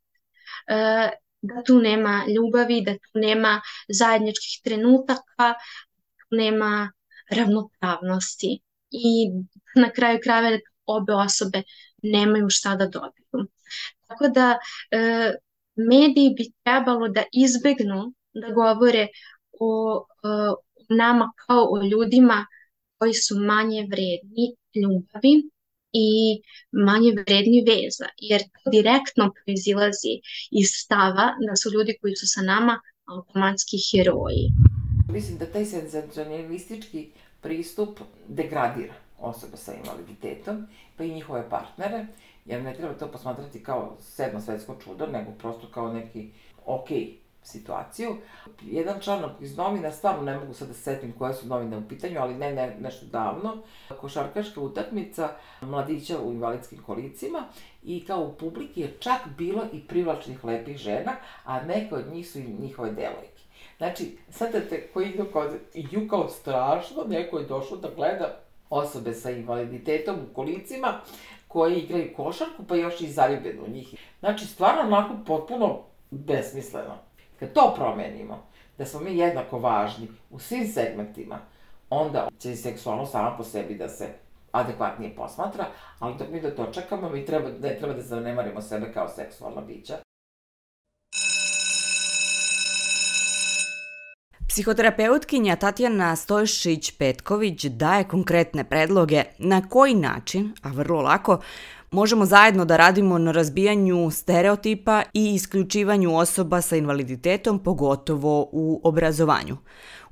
E, 0.66 1.10
da 1.42 1.62
tu 1.66 1.78
nema 1.78 2.24
ljubavi, 2.34 2.82
da 2.86 2.92
tu 2.94 3.18
nema 3.18 3.60
zajedničkih 3.88 4.60
trenutaka, 4.64 5.48
da 5.48 6.12
tu 6.18 6.36
nema 6.36 6.92
ravnopravnosti 7.30 8.60
i 8.90 9.30
na 9.76 9.90
kraju 9.90 10.18
krajeva 10.22 10.58
obe 10.86 11.14
osobe 11.14 11.62
nemaju 12.02 12.50
šta 12.50 12.76
da 12.76 12.86
dobiju. 12.86 13.48
Tako 14.06 14.28
da 14.28 14.58
e, 14.90 15.32
mediji 15.76 16.34
bi 16.36 16.52
trebalo 16.64 17.08
da 17.08 17.24
izbegnu 17.32 18.12
da 18.34 18.48
govore 18.54 19.08
o, 19.60 20.04
e, 20.24 20.28
o 20.28 20.94
nama 20.94 21.32
kao 21.46 21.64
o 21.70 21.82
ljudima 21.82 22.46
koji 22.98 23.14
su 23.14 23.36
manje 23.38 23.86
vredni 23.90 24.56
ljubavi 24.74 25.50
i 25.92 26.42
manje 26.72 27.12
vredni 27.12 27.64
veza, 27.68 28.08
jer 28.18 28.42
to 28.42 28.70
direktno 28.70 29.32
proizilazi 29.44 30.14
iz 30.50 30.68
stava 30.72 31.26
da 31.48 31.56
su 31.56 31.70
ljudi 31.70 31.98
koji 32.00 32.16
su 32.16 32.26
sa 32.26 32.42
nama 32.42 32.80
automatski 33.04 33.76
heroji. 33.90 34.44
Mislim 35.08 35.38
da 35.38 35.46
taj 35.46 35.64
senzacionalistički 35.64 37.08
pristup 37.40 38.00
degradira 38.28 38.94
osobe 39.18 39.56
sa 39.56 39.72
invaliditetom, 39.74 40.66
pa 40.96 41.04
i 41.04 41.14
njihove 41.14 41.50
partnere, 41.50 42.06
jer 42.44 42.62
ne 42.62 42.74
treba 42.74 42.94
to 42.94 43.08
posmatrati 43.08 43.62
kao 43.62 43.96
sedmo 44.00 44.40
svetsko 44.40 44.76
čudo, 44.84 45.06
nego 45.06 45.30
prosto 45.38 45.66
kao 45.74 45.92
neki 45.92 46.28
okej 46.66 46.98
okay 46.98 47.21
situaciju. 47.42 48.16
Jedan 48.62 49.00
članak 49.00 49.30
iz 49.40 49.56
novina, 49.56 49.90
stvarno 49.90 50.22
ne 50.22 50.38
mogu 50.38 50.54
sad 50.54 50.68
da 50.68 50.74
se 50.74 50.82
setim 50.82 51.12
koje 51.18 51.34
su 51.34 51.46
novine 51.46 51.76
u 51.76 51.88
pitanju, 51.88 52.20
ali 52.20 52.34
ne, 52.34 52.52
ne 52.52 52.76
nešto 52.80 53.06
davno, 53.06 53.56
košarkaška 54.00 54.60
utakmica 54.60 55.28
mladića 55.60 56.20
u 56.20 56.32
invalidskim 56.32 56.82
kolicima 56.82 57.44
i 57.82 58.04
kao 58.04 58.22
u 58.22 58.32
publiki 58.32 58.80
je 58.80 58.96
čak 59.00 59.20
bilo 59.38 59.62
i 59.72 59.80
privlačnih 59.80 60.44
lepih 60.44 60.76
žena, 60.76 61.12
a 61.44 61.62
neke 61.62 61.94
od 61.94 62.12
njih 62.12 62.30
su 62.30 62.38
i 62.38 62.56
njihove 62.60 62.90
devojke. 62.90 63.42
Znači, 63.76 64.18
sad 64.30 64.52
te 64.52 64.88
koji 64.94 65.10
idu 65.10 65.26
kod, 65.32 65.50
idu 65.74 66.08
kao 66.08 66.28
strašno, 66.28 67.04
neko 67.08 67.38
je 67.38 67.46
došao 67.46 67.78
da 67.78 67.88
gleda 67.96 68.38
osobe 68.70 69.14
sa 69.14 69.30
invaliditetom 69.30 70.16
u 70.16 70.34
kolicima, 70.34 71.00
koji 71.48 71.80
igraju 71.80 72.14
košarku, 72.16 72.64
pa 72.68 72.76
još 72.76 73.00
i 73.00 73.12
zaljubljen 73.12 73.58
u 73.66 73.70
njih. 73.70 73.94
Znači, 74.20 74.46
stvarno 74.46 74.82
onako 74.82 75.14
potpuno 75.26 75.80
besmisleno. 76.10 76.98
Kad 77.42 77.52
to 77.52 77.74
promenimo, 77.76 78.42
da 78.78 78.86
smo 78.86 79.00
mi 79.00 79.16
jednako 79.18 79.58
važni 79.58 80.08
u 80.30 80.38
svim 80.38 80.66
segmentima, 80.66 81.38
onda 81.90 82.28
će 82.38 82.56
seksualnost 82.56 83.12
sama 83.12 83.36
po 83.36 83.44
sebi 83.44 83.74
da 83.74 83.88
se 83.88 84.08
adekvatnije 84.52 85.16
posmatra, 85.16 85.66
ali 85.98 86.14
dok 86.18 86.28
mi 86.30 86.40
da 86.40 86.54
to 86.54 86.66
čekamo, 86.66 87.08
mi 87.08 87.26
treba, 87.26 87.48
ne 87.62 87.76
treba 87.78 87.94
da 87.94 88.02
zanemarimo 88.02 88.62
sebe 88.62 88.92
kao 88.92 89.08
seksualna 89.08 89.60
bića. 89.60 89.98
Psihoterapeutkinja 94.48 95.56
Tatjana 95.56 96.16
Stojšić-Petković 96.16 97.68
daje 97.68 98.04
konkretne 98.04 98.64
predloge 98.64 99.24
na 99.38 99.68
koji 99.68 99.94
način, 99.94 100.52
a 100.62 100.68
vrlo 100.68 101.00
lako, 101.00 101.40
možemo 101.92 102.24
zajedno 102.24 102.64
da 102.64 102.76
radimo 102.76 103.18
na 103.18 103.32
razbijanju 103.32 104.10
stereotipa 104.10 105.02
i 105.14 105.34
isključivanju 105.34 106.16
osoba 106.16 106.60
sa 106.60 106.76
invaliditetom, 106.76 107.58
pogotovo 107.58 108.48
u 108.52 108.80
obrazovanju. 108.84 109.56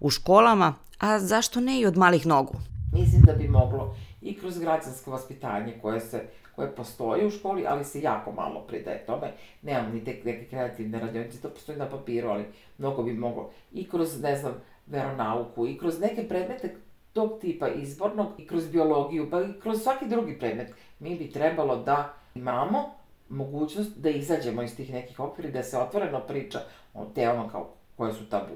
U 0.00 0.10
školama, 0.10 0.74
a 0.98 1.18
zašto 1.18 1.60
ne 1.60 1.80
i 1.80 1.86
od 1.86 1.96
malih 1.96 2.26
nogu? 2.26 2.54
Mislim 2.92 3.22
da 3.22 3.32
bi 3.32 3.48
moglo 3.48 3.96
i 4.22 4.38
kroz 4.38 4.58
građansko 4.58 5.10
vaspitanje 5.10 5.78
koje 5.82 6.00
se 6.00 6.22
koje 6.56 6.74
postoje 6.76 7.26
u 7.26 7.30
školi, 7.30 7.64
ali 7.68 7.84
se 7.84 8.00
jako 8.00 8.32
malo 8.32 8.60
pridaje 8.60 9.06
tome. 9.06 9.32
Nemam 9.62 9.92
ni 9.92 10.04
te 10.04 10.16
neke 10.24 10.44
kreativne 10.44 11.00
radionice, 11.00 11.40
to 11.40 11.48
postoji 11.48 11.78
na 11.78 11.88
papiru, 11.88 12.28
ali 12.28 12.44
mnogo 12.78 13.02
bi 13.02 13.12
moglo 13.12 13.50
i 13.72 13.88
kroz, 13.88 14.22
ne 14.22 14.36
znam, 14.36 14.52
veronauku 14.86 15.66
i 15.66 15.78
kroz 15.78 16.00
neke 16.00 16.28
predmete 16.28 16.74
tog 17.12 17.40
tipa 17.40 17.68
izbornog 17.68 18.26
i 18.38 18.46
kroz 18.46 18.68
biologiju, 18.68 19.30
pa 19.30 19.42
i 19.42 19.60
kroz 19.62 19.82
svaki 19.82 20.08
drugi 20.08 20.38
predmet. 20.38 20.74
Mi 21.00 21.16
bi 21.16 21.30
trebalo 21.32 21.76
da 21.76 22.14
imamo 22.34 22.94
mogućnost 23.28 23.90
da 23.96 24.10
izađemo 24.10 24.62
iz 24.62 24.76
tih 24.76 24.92
nekih 24.92 25.20
okvira 25.20 25.48
i 25.48 25.52
da 25.52 25.62
se 25.62 25.78
otvoreno 25.78 26.20
priča 26.20 26.60
o 26.94 27.04
temama 27.04 27.48
kao 27.48 27.68
koje 27.96 28.12
su 28.12 28.28
tabu. 28.28 28.54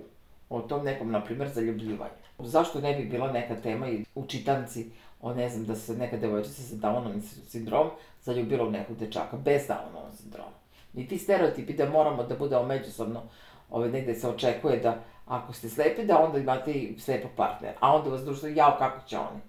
O 0.50 0.60
tom 0.60 0.84
nekom, 0.84 1.10
na 1.10 1.24
primer, 1.24 1.48
zaljubljivanju. 1.48 2.12
Zašto 2.38 2.80
ne 2.80 2.94
bi 2.94 3.04
bila 3.04 3.32
neka 3.32 3.54
tema 3.54 3.88
i 3.88 4.04
u 4.14 4.26
čitanci 4.26 4.86
o, 5.22 5.34
ne 5.34 5.48
znam, 5.48 5.66
da 5.66 5.76
se 5.76 5.96
neka 5.96 6.16
devojčica 6.16 6.62
sa 6.62 6.74
Downovim 6.76 7.20
sindrom 7.48 7.90
zaljubila 8.22 8.64
u 8.64 8.70
nekog 8.70 8.96
dečaka 8.96 9.36
bez 9.36 9.62
Downovog 9.68 10.16
sindroma. 10.16 10.56
Ni 10.92 11.08
ti 11.08 11.18
stereotipi 11.18 11.72
da 11.72 11.90
moramo 11.90 12.22
da 12.22 12.36
budemo 12.36 12.62
međusobno, 12.62 13.22
ove, 13.70 13.88
negde 13.88 14.14
se 14.14 14.28
očekuje 14.28 14.76
da 14.76 14.98
ako 15.26 15.52
ste 15.52 15.68
slepi, 15.68 16.04
da 16.04 16.18
onda 16.18 16.38
imate 16.38 16.72
i 16.72 16.98
slepog 16.98 17.30
partnera. 17.36 17.74
A 17.80 17.96
onda 17.96 18.10
vas 18.10 18.24
društvo, 18.24 18.48
jao, 18.48 18.76
kako 18.78 19.08
će 19.08 19.18
oni? 19.18 19.40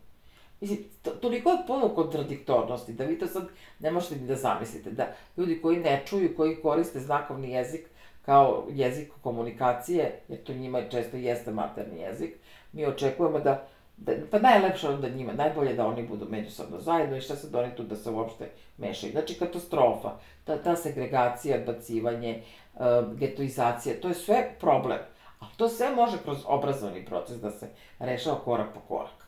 Mislim, 0.62 0.80
to, 1.02 1.12
toliko 1.12 1.50
je 1.50 1.58
puno 1.68 1.89
kontradiktornosti 1.89 2.94
da 2.94 3.04
vi 3.04 3.20
to 3.20 3.28
sad 3.28 3.48
ne 3.80 3.91
možete 3.91 4.15
ni 4.15 4.28
da 4.28 4.36
zamislite. 4.36 4.91
Da 4.91 5.08
ljudi 5.38 5.62
koji 5.62 5.78
ne 5.78 6.04
čuju, 6.06 6.36
koji 6.36 6.62
koriste 6.62 7.00
znakovni 7.00 7.52
jezik 7.52 7.88
kao 8.26 8.65
jezik 8.70 9.12
komunikacije, 9.22 10.20
jer 10.28 10.44
to 10.44 10.54
njima 10.54 10.82
često 10.89 11.18
jeste 11.18 11.52
materni 11.52 12.00
jezik, 12.00 12.36
mi 12.72 12.86
očekujemo 12.86 13.39
da, 13.39 13.68
da 13.98 14.12
pa 14.32 14.39
najlepše 14.39 14.89
onda 14.89 15.10
njima, 15.10 15.34
najbolje 15.34 15.74
da 15.74 15.88
oni 15.88 16.08
budu 16.08 16.28
međusobno 16.30 16.80
zajedno 16.80 17.18
i 17.18 17.22
šta 17.22 17.36
sad 17.36 17.56
oni 17.56 17.76
tu 17.76 17.84
da 17.84 17.96
se 17.96 18.10
uopšte 18.10 18.50
mešaju. 18.78 19.12
Znači, 19.12 19.39
katastrofa, 19.39 20.12
ta, 20.44 20.58
ta 20.58 20.76
segregacija, 20.76 21.58
odbacivanje, 21.58 22.41
uh, 22.74 22.82
getoizacija, 23.18 23.96
to 24.02 24.08
je 24.08 24.13
sve 24.13 24.56
problem. 24.60 25.00
A 25.39 25.46
to 25.58 25.70
sve 25.70 25.96
može 25.96 26.18
kroz 26.24 26.38
obrazovni 26.46 27.06
proces 27.06 27.38
da 27.38 27.52
se 27.52 27.68
rešava 28.00 28.39
korak 28.39 28.74
po 28.74 28.80
korak. 28.80 29.25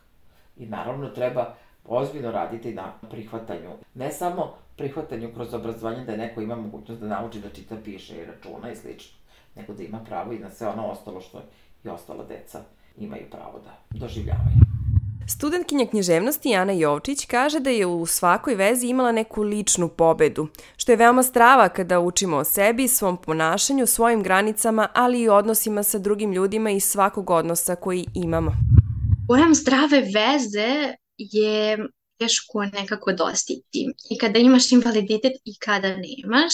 I 0.60 0.66
naravno 0.66 1.10
treba 1.10 1.56
ozbiljno 1.86 2.32
raditi 2.32 2.74
na 2.74 2.94
prihvatanju, 3.10 3.70
ne 3.96 4.12
samo 4.12 4.54
prihvatanju 4.76 5.30
kroz 5.36 5.54
obrazovanje 5.54 6.06
da 6.06 6.16
neko 6.16 6.42
ima 6.42 6.56
mogućnost 6.56 7.02
da 7.02 7.08
nauči 7.08 7.40
da 7.40 7.50
čita, 7.50 7.76
piše 7.84 8.16
i 8.16 8.26
računa 8.26 8.72
i 8.72 8.76
slično, 8.76 9.18
nego 9.56 9.74
da 9.74 9.84
ima 9.84 10.00
pravo 10.00 10.34
i 10.34 10.40
na 10.40 10.50
sve 10.50 10.68
ono 10.68 10.88
ostalo 10.88 11.22
što 11.22 11.42
i 11.84 11.90
ostala 11.90 12.24
deca 12.24 12.60
imaju 12.98 13.24
pravo 13.32 13.60
da 13.64 14.00
doživljavaju. 14.00 14.68
Studentkinja 15.30 15.86
književnosti 15.86 16.50
Jana 16.50 16.74
Jovčić 16.74 17.26
kaže 17.26 17.60
da 17.60 17.70
je 17.70 17.86
u 17.86 18.06
svakoj 18.06 18.56
vezi 18.56 18.88
imala 18.88 19.12
neku 19.12 19.42
ličnu 19.42 19.88
pobedu, 19.88 20.48
što 20.78 20.92
je 20.92 20.96
veoma 20.96 21.24
strava 21.24 21.70
kada 21.70 22.00
učimo 22.00 22.38
o 22.38 22.44
sebi, 22.44 22.88
svom 22.88 23.18
ponašanju, 23.18 23.86
svojim 23.86 24.24
granicama, 24.24 24.88
ali 24.94 25.22
i 25.22 25.30
odnosima 25.30 25.84
sa 25.84 26.00
drugim 26.00 26.32
ljudima 26.32 26.70
i 26.70 26.80
svakog 26.80 27.30
odnosa 27.30 27.76
koji 27.76 28.06
imamo. 28.14 28.77
Pojam 29.28 29.56
zdrave 29.56 30.02
veze 30.02 30.96
je 31.18 31.78
teško 32.18 32.66
nekako 32.66 33.14
dostići. 33.14 33.86
I 34.10 34.18
kada 34.18 34.40
imaš 34.40 34.72
invaliditet 34.72 35.34
i 35.46 35.56
kada 35.60 35.88
nemaš. 35.88 36.54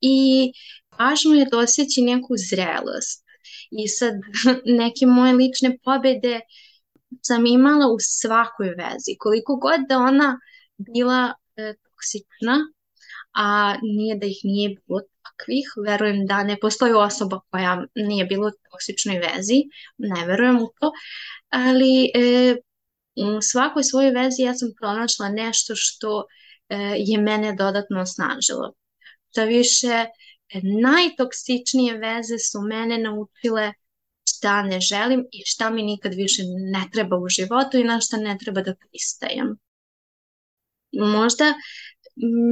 I 0.00 0.52
važno 0.98 1.34
je 1.34 1.46
doseći 1.50 2.02
neku 2.02 2.34
zrelost. 2.50 3.24
I 3.70 3.88
sad 3.88 4.14
neke 4.80 5.06
moje 5.06 5.32
lične 5.32 5.78
pobede 5.84 6.40
sam 7.22 7.46
imala 7.46 7.86
u 7.92 7.96
svakoj 8.00 8.68
vezi. 8.68 9.16
Koliko 9.18 9.56
god 9.56 9.80
da 9.88 9.98
ona 9.98 10.38
bila 10.76 11.34
e, 11.56 11.74
toksična, 11.84 12.56
a 13.32 13.74
nije 13.82 14.16
da 14.18 14.26
ih 14.26 14.40
nije 14.44 14.68
bilo 14.68 15.00
takvih, 15.22 15.66
verujem 15.86 16.26
da 16.26 16.42
ne 16.44 16.56
postoji 16.60 16.92
osoba 16.92 17.40
koja 17.50 17.84
nije 17.94 18.24
bilo 18.24 18.48
u 18.48 18.70
toksičnoj 18.70 19.18
vezi, 19.18 19.62
ne 19.98 20.26
verujem 20.26 20.56
u 20.56 20.72
to, 20.80 20.92
ali 21.48 22.10
e, 22.14 22.56
u 23.14 23.40
svakoj 23.42 23.84
svojoj 23.84 24.10
vezi 24.10 24.42
ja 24.42 24.54
sam 24.54 24.68
pronašla 24.80 25.28
nešto 25.28 25.72
što 25.76 26.24
e, 26.68 26.76
je 26.98 27.18
mene 27.18 27.54
dodatno 27.56 28.00
osnažilo. 28.00 28.72
Da 29.34 29.44
više, 29.44 30.06
najtoksičnije 30.82 31.98
veze 31.98 32.38
su 32.38 32.60
mene 32.60 32.98
naučile 32.98 33.72
šta 34.28 34.62
ne 34.62 34.80
želim 34.80 35.24
i 35.32 35.42
šta 35.46 35.70
mi 35.70 35.82
nikad 35.82 36.14
više 36.14 36.42
ne 36.72 36.84
treba 36.92 37.16
u 37.16 37.28
životu 37.28 37.78
i 37.78 37.84
na 37.84 38.00
šta 38.00 38.16
ne 38.16 38.36
treba 38.40 38.62
da 38.62 38.74
pristajem. 38.74 39.56
Možda 40.92 41.54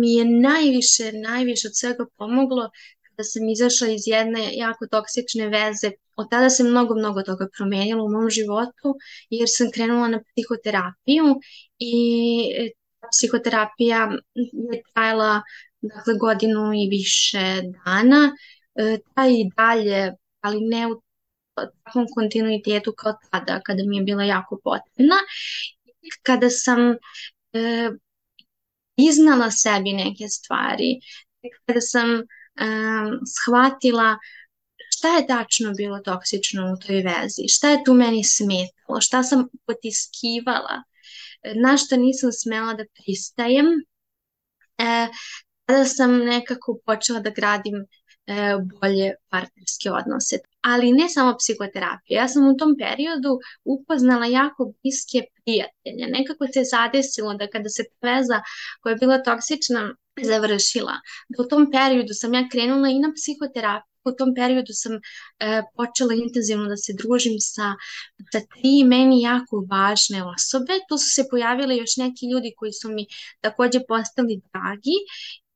mi 0.00 0.14
je 0.14 0.24
najviše, 0.24 1.12
najviše 1.12 1.68
od 1.68 1.76
svega 1.76 2.06
pomoglo 2.16 2.70
kada 3.02 3.24
sam 3.24 3.48
izašla 3.48 3.88
iz 3.88 4.02
jedne 4.06 4.56
jako 4.56 4.86
toksične 4.86 5.48
veze. 5.48 5.90
Od 6.16 6.30
tada 6.30 6.50
se 6.50 6.64
mnogo, 6.64 6.94
mnogo 6.94 7.22
toga 7.22 7.46
promenilo 7.56 8.04
u 8.04 8.10
mom 8.10 8.30
životu 8.30 8.94
jer 9.30 9.48
sam 9.50 9.70
krenula 9.70 10.08
na 10.08 10.20
psihoterapiju 10.20 11.24
i 11.78 11.94
psihoterapija 13.12 14.10
je 14.72 14.82
trajala 14.92 15.42
dakle, 15.80 16.14
godinu 16.20 16.72
i 16.74 16.88
više 16.90 17.62
dana. 17.84 18.32
E, 18.74 18.98
taj 19.14 19.32
i 19.32 19.50
dalje, 19.56 20.12
ali 20.40 20.60
ne 20.60 20.86
u 20.86 21.02
takvom 21.54 22.06
kontinuitetu 22.14 22.92
kao 22.96 23.14
tada, 23.30 23.60
kada 23.60 23.82
mi 23.86 23.96
je 23.96 24.02
bila 24.02 24.24
jako 24.24 24.60
potrebna. 24.64 25.16
Kada 26.22 26.50
sam 26.50 26.80
e, 27.52 27.90
iznala 28.98 29.50
sebi 29.50 29.92
neke 29.92 30.28
stvari, 30.28 31.00
kada 31.66 31.80
sam 31.80 32.10
e, 32.10 32.24
shvatila 33.36 34.16
šta 34.90 35.08
je 35.16 35.26
tačno 35.26 35.72
bilo 35.72 35.98
toksično 35.98 36.72
u 36.72 36.76
toj 36.86 37.02
vezi, 37.02 37.48
šta 37.48 37.70
je 37.70 37.84
tu 37.84 37.94
meni 37.94 38.24
smetalo, 38.24 39.00
šta 39.00 39.22
sam 39.22 39.48
potiskivala, 39.66 40.82
na 41.62 41.76
šta 41.76 41.96
nisam 41.96 42.32
smela 42.32 42.74
da 42.74 42.84
pristajem, 42.94 43.66
e, 44.78 45.08
tada 45.64 45.84
sam 45.84 46.18
nekako 46.18 46.78
počela 46.86 47.20
da 47.20 47.30
gradim 47.30 47.86
E, 48.28 48.56
bolje 48.80 49.12
partnerske 49.32 49.90
odnose. 49.90 50.38
Ali 50.60 50.92
ne 50.92 51.08
samo 51.08 51.36
psihoterapija. 51.38 52.20
Ja 52.20 52.28
sam 52.28 52.48
u 52.48 52.56
tom 52.56 52.76
periodu 52.78 53.38
upoznala 53.64 54.26
jako 54.26 54.72
bliske 54.82 55.22
prijatelje. 55.34 56.06
Nekako 56.18 56.46
se 56.46 56.64
zadesilo 56.64 57.34
da 57.34 57.50
kada 57.50 57.68
se 57.68 57.84
veza 58.02 58.42
koja 58.80 58.92
je 58.92 58.96
bila 58.96 59.22
toksična 59.22 59.94
završila, 60.22 60.94
da 61.28 61.42
u 61.42 61.48
tom 61.48 61.70
periodu 61.70 62.14
sam 62.14 62.34
ja 62.34 62.48
krenula 62.52 62.88
i 62.88 62.98
na 62.98 63.12
psihoterapiju 63.16 63.98
u 64.04 64.12
tom 64.12 64.34
periodu 64.34 64.72
sam 64.72 64.92
e, 64.94 65.62
počela 65.76 66.14
intenzivno 66.14 66.68
da 66.68 66.76
se 66.76 66.94
družim 66.98 67.36
sa, 67.40 67.74
sa 68.32 68.40
tri 68.54 68.84
meni 68.84 69.20
jako 69.22 69.64
važne 69.70 70.24
osobe. 70.24 70.80
Tu 70.88 70.98
su 70.98 71.10
se 71.10 71.26
pojavili 71.30 71.76
još 71.76 71.96
neki 71.96 72.30
ljudi 72.32 72.54
koji 72.56 72.72
su 72.72 72.90
mi 72.90 73.06
takođe 73.40 73.80
postali 73.88 74.40
dragi 74.52 74.96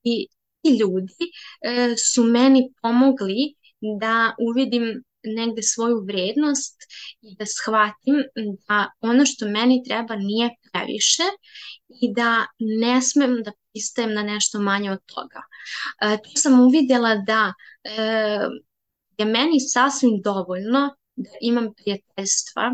i 0.03 0.27
ti 0.62 0.71
ljudi 0.81 1.31
e, 1.61 1.95
su 2.12 2.25
meni 2.25 2.73
pomogli 2.83 3.55
da 4.01 4.35
uvidim 4.51 5.03
negde 5.25 5.62
svoju 5.62 6.05
vrednost 6.07 6.83
i 7.23 7.37
da 7.38 7.47
shvatim 7.47 8.23
da 8.68 8.90
ono 9.01 9.27
što 9.27 9.49
meni 9.49 9.83
treba 9.87 10.16
nije 10.16 10.51
previše 10.73 11.23
i 12.03 12.14
da 12.14 12.47
ne 12.59 13.03
smem 13.03 13.42
da 13.42 13.53
pristajem 13.73 14.14
na 14.14 14.23
nešto 14.23 14.61
manje 14.61 14.90
od 14.90 14.99
toga. 15.07 15.42
E, 16.03 16.16
tu 16.16 16.31
sam 16.35 16.61
uvidjela 16.61 17.14
da 17.14 17.53
e, 17.85 17.92
je 19.18 19.25
meni 19.25 19.61
sasvim 19.61 20.21
dovoljno 20.25 20.97
da 21.16 21.31
imam 21.40 21.75
prijateljstva, 21.75 22.71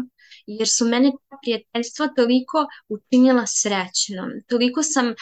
jer 0.47 0.69
su 0.69 0.85
mene 0.85 1.13
prijateljstva 1.43 2.09
toliko 2.17 2.67
učinjela 2.89 3.47
srećnom. 3.47 4.31
Toliko 4.49 4.83
sam 4.83 5.15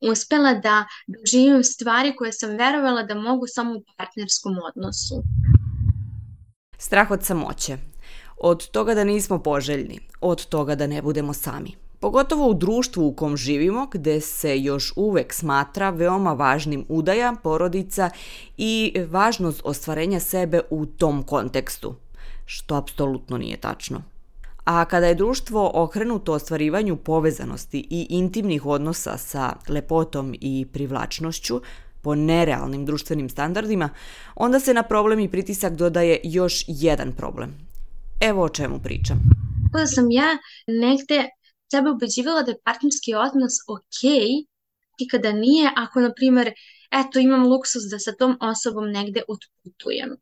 uspela 0.00 0.54
da 0.54 0.84
doživim 1.06 1.64
stvari 1.64 2.16
koje 2.16 2.32
sam 2.32 2.50
verovala 2.50 3.02
da 3.02 3.14
mogu 3.14 3.46
samo 3.46 3.74
u 3.74 3.82
partnerskom 3.96 4.56
odnosu. 4.68 5.22
Strah 6.78 7.10
od 7.10 7.24
samoće. 7.24 7.78
Od 8.36 8.70
toga 8.70 8.94
da 8.94 9.04
nismo 9.04 9.42
poželjni. 9.42 10.00
Od 10.20 10.46
toga 10.46 10.74
da 10.74 10.86
ne 10.86 11.02
budemo 11.02 11.32
sami. 11.32 11.76
Pogotovo 12.00 12.48
u 12.48 12.54
društvu 12.54 13.06
u 13.06 13.12
kom 13.12 13.36
živimo, 13.36 13.86
gde 13.92 14.20
se 14.20 14.58
još 14.58 14.92
uvek 14.96 15.32
smatra 15.32 15.90
veoma 15.90 16.32
važnim 16.32 16.84
udaja, 16.88 17.34
porodica 17.42 18.10
i 18.56 18.94
važnost 19.10 19.60
ostvarenja 19.64 20.20
sebe 20.20 20.60
u 20.70 20.86
tom 20.86 21.22
kontekstu, 21.22 21.94
što 22.46 22.74
apsolutno 22.74 23.38
nije 23.38 23.56
tačno. 23.56 24.02
A 24.68 24.84
kada 24.84 25.06
je 25.06 25.14
društvo 25.14 25.70
okrenuto 25.74 26.32
ostvarivanju 26.32 26.96
povezanosti 26.96 27.86
i 27.90 28.06
intimnih 28.10 28.66
odnosa 28.66 29.18
sa 29.18 29.52
lepotom 29.68 30.34
i 30.40 30.66
privlačnošću, 30.72 31.60
po 32.02 32.14
nerealnim 32.14 32.86
društvenim 32.86 33.28
standardima, 33.28 33.88
onda 34.34 34.60
se 34.60 34.74
na 34.74 34.82
problem 34.82 35.20
i 35.20 35.30
pritisak 35.30 35.72
dodaje 35.72 36.20
još 36.24 36.64
jedan 36.66 37.12
problem. 37.16 37.54
Evo 38.20 38.42
o 38.42 38.48
čemu 38.48 38.80
pričam. 38.82 39.22
Kada 39.72 39.86
sam 39.86 40.10
ja 40.10 40.38
negde 40.66 41.28
sebe 41.70 41.90
ubeđivala 41.90 42.42
da 42.42 42.50
je 42.50 42.62
partnerski 42.64 43.14
odnos 43.14 43.52
ok 43.68 44.02
i 44.98 45.08
kada 45.08 45.32
nije, 45.32 45.70
ako, 45.76 46.00
na 46.00 46.12
primer, 46.16 46.52
eto, 46.90 47.18
imam 47.18 47.46
luksus 47.46 47.82
da 47.90 47.98
sa 47.98 48.12
tom 48.12 48.36
osobom 48.40 48.90
negde 48.90 49.22
otputujem. 49.28 50.16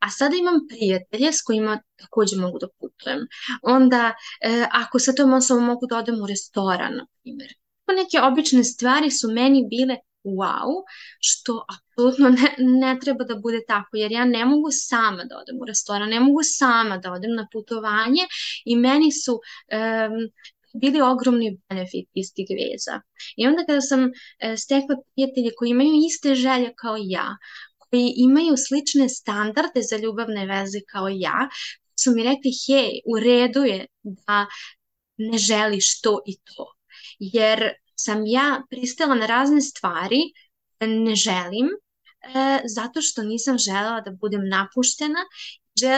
A 0.00 0.10
sada 0.10 0.36
imam 0.36 0.66
prijatelje 0.68 1.32
s 1.32 1.42
kojima 1.42 1.80
takođe 1.96 2.36
mogu 2.36 2.58
da 2.58 2.68
putujem. 2.80 3.26
Onda, 3.62 4.14
e, 4.40 4.66
ako 4.72 4.98
sa 4.98 5.12
tom 5.12 5.32
osobom 5.32 5.64
mogu 5.64 5.86
da 5.86 5.98
odem 5.98 6.22
u 6.22 6.26
restoran, 6.26 6.96
na 6.96 7.06
primjer. 7.22 7.54
Neke 7.96 8.20
obične 8.20 8.64
stvari 8.64 9.10
su 9.10 9.30
meni 9.30 9.66
bile 9.70 9.96
wow, 10.24 10.82
što 11.20 11.64
apsolutno 11.74 12.28
ne, 12.28 12.54
ne 12.58 12.98
treba 13.00 13.24
da 13.24 13.34
bude 13.34 13.60
tako, 13.68 13.96
jer 13.96 14.12
ja 14.12 14.24
ne 14.24 14.44
mogu 14.44 14.68
sama 14.70 15.24
da 15.24 15.38
odem 15.38 15.60
u 15.62 15.64
restoran, 15.64 16.08
ne 16.08 16.20
mogu 16.20 16.40
sama 16.42 16.98
da 16.98 17.12
odem 17.12 17.34
na 17.34 17.46
putovanje 17.52 18.22
i 18.64 18.76
meni 18.76 19.12
su 19.12 19.32
um, 19.32 20.30
bili 20.80 21.00
ogromni 21.00 21.58
benefit 21.68 22.08
iz 22.14 22.32
tih 22.34 22.48
veza. 22.50 23.00
I 23.36 23.46
onda 23.46 23.64
kada 23.66 23.80
sam 23.80 24.10
e, 24.38 24.56
stekla 24.56 24.96
prijatelje 25.14 25.50
koji 25.56 25.70
imaju 25.70 25.90
iste 26.06 26.34
želje 26.34 26.72
kao 26.76 26.96
ja, 27.00 27.36
koji 27.90 28.12
imaju 28.16 28.56
slične 28.56 29.08
standarde 29.08 29.82
za 29.90 29.96
ljubavne 29.96 30.46
veze 30.46 30.80
kao 30.92 31.08
ja, 31.08 31.48
su 32.00 32.10
mi 32.10 32.22
rekli, 32.22 32.50
hej, 32.66 33.00
u 33.06 33.18
redu 33.18 33.64
je 33.64 33.86
da 34.02 34.46
ne 35.16 35.38
želiš 35.38 36.00
to 36.00 36.20
i 36.26 36.36
to. 36.36 36.66
Jer 37.18 37.70
sam 37.94 38.26
ja 38.26 38.62
pristala 38.70 39.14
na 39.14 39.26
razne 39.26 39.60
stvari, 39.60 40.20
ne 40.80 41.14
želim, 41.14 41.66
e, 41.66 42.60
zato 42.74 43.02
što 43.02 43.22
nisam 43.22 43.58
želela 43.58 44.00
da 44.00 44.10
budem 44.10 44.48
napuštena 44.48 45.20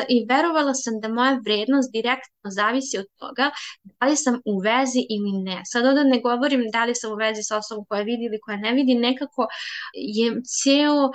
i 0.08 0.26
verovala 0.28 0.74
sam 0.74 1.00
da 1.00 1.08
moja 1.08 1.40
vrednost 1.44 1.92
direktno 1.92 2.50
zavisi 2.50 2.98
od 2.98 3.06
toga 3.16 3.50
da 3.82 4.06
li 4.06 4.16
sam 4.16 4.40
u 4.44 4.58
vezi 4.58 5.06
ili 5.10 5.32
ne. 5.32 5.62
Sad 5.64 5.86
ovdje 5.86 6.04
ne 6.04 6.20
govorim 6.20 6.64
da 6.72 6.84
li 6.84 6.94
sam 6.94 7.12
u 7.12 7.14
vezi 7.14 7.42
sa 7.42 7.58
osobom 7.58 7.84
koja 7.88 8.02
vidi 8.02 8.24
ili 8.24 8.40
koja 8.40 8.56
ne 8.56 8.72
vidi, 8.72 8.94
nekako 8.94 9.46
je 9.94 10.32
ceo 10.44 11.10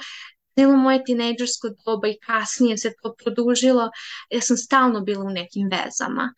celo 0.56 0.78
moje 0.78 1.04
tinejdžersko 1.04 1.70
doba 1.86 2.08
i 2.08 2.20
kasnije 2.26 2.78
se 2.78 2.94
to 3.04 3.16
produžilo, 3.24 3.90
ja 4.30 4.42
sam 4.42 4.58
stalno 4.58 5.02
bila 5.02 5.26
u 5.26 5.30
nekim 5.30 5.70
vezama. 5.72 6.34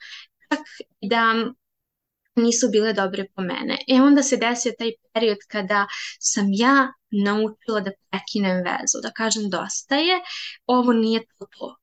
Čak 0.49 0.60
da 1.01 1.34
nisu 2.36 2.69
bile 2.71 2.93
dobre 2.93 3.25
po 3.36 3.41
mene. 3.41 3.78
E 3.88 4.01
onda 4.01 4.23
se 4.23 4.38
desio 4.38 4.73
taj 4.80 4.91
period 5.13 5.38
kada 5.47 5.88
sam 6.19 6.45
ja 6.49 6.93
naučila 7.12 7.80
da 7.80 7.91
prekinem 8.10 8.63
vezu, 8.63 9.01
da 9.04 9.12
kažem 9.12 9.49
dosta 9.49 9.95
je, 9.95 10.19
ovo 10.65 10.93
nije 10.93 11.25
to 11.25 11.45
to. 11.58 11.75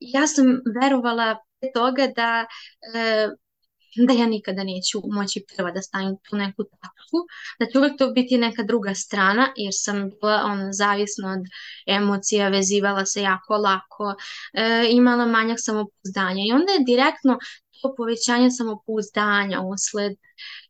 Ja 0.00 0.26
sam 0.26 0.46
verovala 0.80 1.36
pre 1.60 1.70
toga 1.74 2.06
da 2.16 2.46
e, 2.94 3.28
da 3.96 4.12
ja 4.12 4.26
nikada 4.26 4.64
neću 4.64 5.02
moći 5.04 5.44
prva 5.56 5.70
da 5.70 5.82
stavim 5.82 6.16
tu 6.22 6.36
neku 6.36 6.64
tačku, 6.64 7.18
da 7.58 7.66
će 7.66 7.78
uvek 7.78 7.98
to 7.98 8.10
biti 8.10 8.38
neka 8.38 8.62
druga 8.62 8.94
strana, 8.94 9.52
jer 9.56 9.72
sam 9.76 10.10
bila 10.20 10.42
on, 10.44 10.72
zavisna 10.72 11.32
od 11.32 11.44
emocija, 11.86 12.48
vezivala 12.48 13.06
se 13.06 13.22
jako 13.22 13.56
lako, 13.56 14.14
e, 14.54 14.86
imala 14.90 15.26
manjak 15.26 15.58
samopouzdanja 15.60 16.42
i 16.48 16.52
onda 16.52 16.72
je 16.72 16.84
direktno 16.86 17.38
to 17.82 17.94
povećanje 17.96 18.50
samopouzdanja 18.50 19.60
usled 19.60 20.12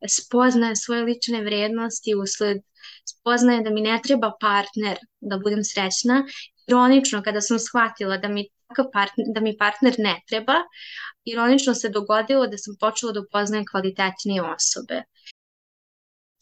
spoznaje 0.09 0.77
svoje 0.77 1.03
lične 1.03 1.43
vrednosti, 1.43 2.15
usled 2.15 2.59
spoznaje 3.05 3.63
da 3.63 3.71
mi 3.71 3.81
ne 3.81 4.01
treba 4.05 4.33
partner 4.41 4.97
da 5.21 5.39
budem 5.39 5.65
srećna. 5.65 6.25
Ironično, 6.67 7.23
kada 7.23 7.41
sam 7.41 7.59
shvatila 7.59 8.17
da 8.17 8.29
mi, 8.29 8.49
partner, 8.93 9.27
da 9.35 9.41
mi 9.41 9.57
partner 9.57 9.95
ne 9.99 10.21
treba, 10.29 10.55
ironično 11.25 11.75
se 11.75 11.89
dogodilo 11.89 12.47
da 12.47 12.59
sam 12.59 12.77
počela 12.81 13.13
da 13.13 13.21
upoznajem 13.21 13.67
kvalitetnije 13.71 14.43
osobe. 14.43 15.03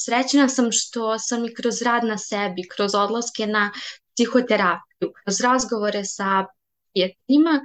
Srećna 0.01 0.49
sam 0.49 0.73
što 0.73 1.19
sam 1.19 1.45
i 1.45 1.55
kroz 1.55 1.83
rad 1.83 2.05
na 2.05 2.19
sebi, 2.19 2.69
kroz 2.69 2.95
odlaske 2.95 3.47
na 3.47 3.71
psihoterapiju, 4.15 5.13
kroz 5.23 5.41
razgovore 5.41 6.05
sa 6.05 6.45
prijateljima, 6.93 7.61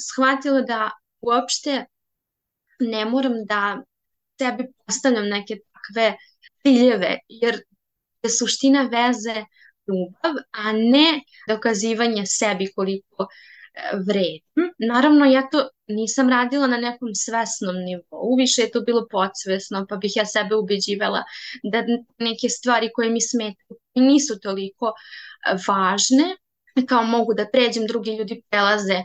shvatila 0.00 0.60
da 0.60 0.90
uopšte 1.20 1.84
ne 2.80 3.04
moram 3.04 3.44
da 3.44 3.82
sebi 4.38 4.72
postavljam 4.86 5.28
neke 5.28 5.56
takve 5.72 6.16
ciljeve, 6.62 7.18
jer 7.28 7.62
je 8.22 8.30
suština 8.30 8.82
veze 8.82 9.44
ljubav, 9.88 10.34
a 10.50 10.72
ne 10.72 11.20
dokazivanje 11.48 12.26
sebi 12.26 12.72
koliko 12.72 13.28
vredim. 14.06 14.72
Naravno, 14.78 15.26
ja 15.26 15.48
to 15.52 15.68
nisam 15.86 16.28
radila 16.28 16.66
na 16.66 16.76
nekom 16.76 17.14
svesnom 17.14 17.76
nivou, 17.76 18.36
više 18.38 18.62
je 18.62 18.70
to 18.70 18.80
bilo 18.80 19.06
podsvesno, 19.10 19.86
pa 19.88 19.96
bih 19.96 20.12
ja 20.16 20.26
sebe 20.26 20.54
ubeđivala 20.54 21.22
da 21.62 21.82
neke 22.18 22.48
stvari 22.48 22.90
koje 22.94 23.10
mi 23.10 23.20
smetaju 23.20 23.78
nisu 23.94 24.38
toliko 24.42 24.86
e, 24.86 25.56
važne, 25.68 26.36
kao 26.88 27.02
mogu 27.02 27.34
da 27.34 27.46
pređem, 27.52 27.86
drugi 27.86 28.16
ljudi 28.16 28.42
prelaze 28.50 29.02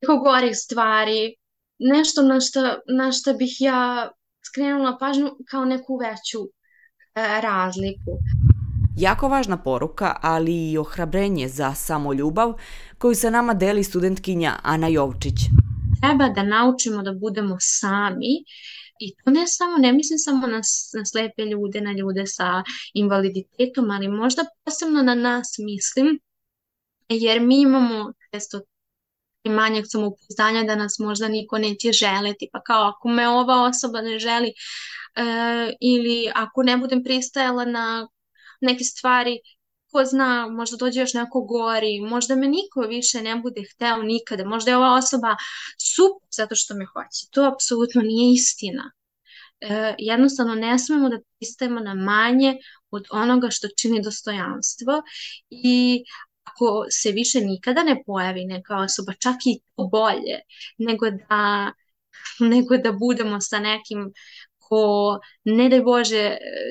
preko 0.00 0.16
gorih 0.16 0.56
stvari, 0.56 1.34
nešto 1.78 2.22
na 2.22 2.40
što, 2.40 2.60
na 2.86 3.12
što 3.12 3.34
bih 3.34 3.56
ja 3.60 4.10
skrenula 4.46 4.96
pažnju 5.00 5.30
kao 5.50 5.64
neku 5.64 5.96
veću 5.96 6.40
e, 6.44 7.40
razliku. 7.40 8.18
Jako 8.98 9.28
važna 9.28 9.56
poruka, 9.62 10.16
ali 10.22 10.70
i 10.70 10.78
ohrabrenje 10.78 11.48
za 11.48 11.74
samoljubav 11.74 12.54
koju 12.98 13.14
sa 13.14 13.30
nama 13.30 13.54
deli 13.54 13.84
studentkinja 13.84 14.58
Ana 14.62 14.88
Jovčić. 14.88 15.34
Treba 16.00 16.28
da 16.28 16.42
naučimo 16.42 17.02
da 17.02 17.12
budemo 17.12 17.56
sami 17.60 18.32
i 19.00 19.14
to 19.16 19.30
ne 19.30 19.46
samo, 19.46 19.76
ne 19.76 19.92
mislim 19.92 20.18
samo 20.18 20.46
na, 20.46 20.60
na 20.98 21.04
slepe 21.04 21.42
ljude, 21.42 21.80
na 21.80 21.92
ljude 21.92 22.26
sa 22.26 22.62
invaliditetom, 22.94 23.90
ali 23.90 24.08
možda 24.08 24.44
posebno 24.64 25.02
na 25.02 25.14
nas 25.14 25.54
mislim, 25.58 26.18
jer 27.08 27.40
mi 27.40 27.60
imamo 27.60 28.12
često 28.32 28.60
i 29.44 29.50
manjak 29.50 29.84
samopouzdanja 29.88 30.64
da 30.64 30.76
nas 30.76 30.98
možda 30.98 31.28
niko 31.28 31.58
neće 31.58 31.92
želeti, 31.92 32.48
pa 32.52 32.62
kao 32.62 32.88
ako 32.88 33.08
me 33.08 33.28
ova 33.28 33.62
osoba 33.62 34.00
ne 34.00 34.18
želi 34.18 34.48
e, 34.48 34.52
ili 35.80 36.30
ako 36.34 36.62
ne 36.62 36.76
budem 36.76 37.04
pristajala 37.04 37.64
na 37.64 38.08
neke 38.60 38.84
stvari, 38.84 39.38
ko 39.92 40.04
zna, 40.04 40.48
možda 40.50 40.76
dođe 40.76 41.00
još 41.00 41.14
neko 41.14 41.40
gori, 41.40 42.00
možda 42.00 42.36
me 42.36 42.48
niko 42.48 42.80
više 42.88 43.22
ne 43.22 43.36
bude 43.36 43.62
hteo 43.74 44.02
nikada, 44.02 44.44
možda 44.44 44.70
je 44.70 44.76
ova 44.76 44.94
osoba 44.94 45.36
super 45.94 46.28
zato 46.36 46.54
što 46.54 46.74
me 46.74 46.86
hoće. 46.86 47.26
To 47.30 47.44
apsolutno 47.44 48.02
nije 48.02 48.34
istina. 48.34 48.92
E, 49.60 49.94
jednostavno 49.98 50.54
ne 50.54 50.78
smemo 50.78 51.08
da 51.08 51.18
pristajemo 51.38 51.80
na 51.80 51.94
manje 51.94 52.56
od 52.90 53.04
onoga 53.10 53.50
što 53.50 53.68
čini 53.80 54.02
dostojanstvo 54.02 55.02
i 55.50 56.04
ako 56.44 56.86
se 56.90 57.12
više 57.12 57.40
nikada 57.40 57.82
ne 57.82 58.02
pojavi 58.06 58.44
neka 58.44 58.76
osoba, 58.76 59.12
čak 59.12 59.36
i 59.44 59.60
bolje, 59.90 60.38
nego 60.78 61.10
da, 61.10 61.72
nego 62.52 62.76
da 62.76 62.92
budemo 62.92 63.40
sa 63.40 63.58
nekim 63.58 64.12
ko, 64.68 64.80
ne 65.44 65.68
daj 65.68 65.82
Bože, 65.82 66.24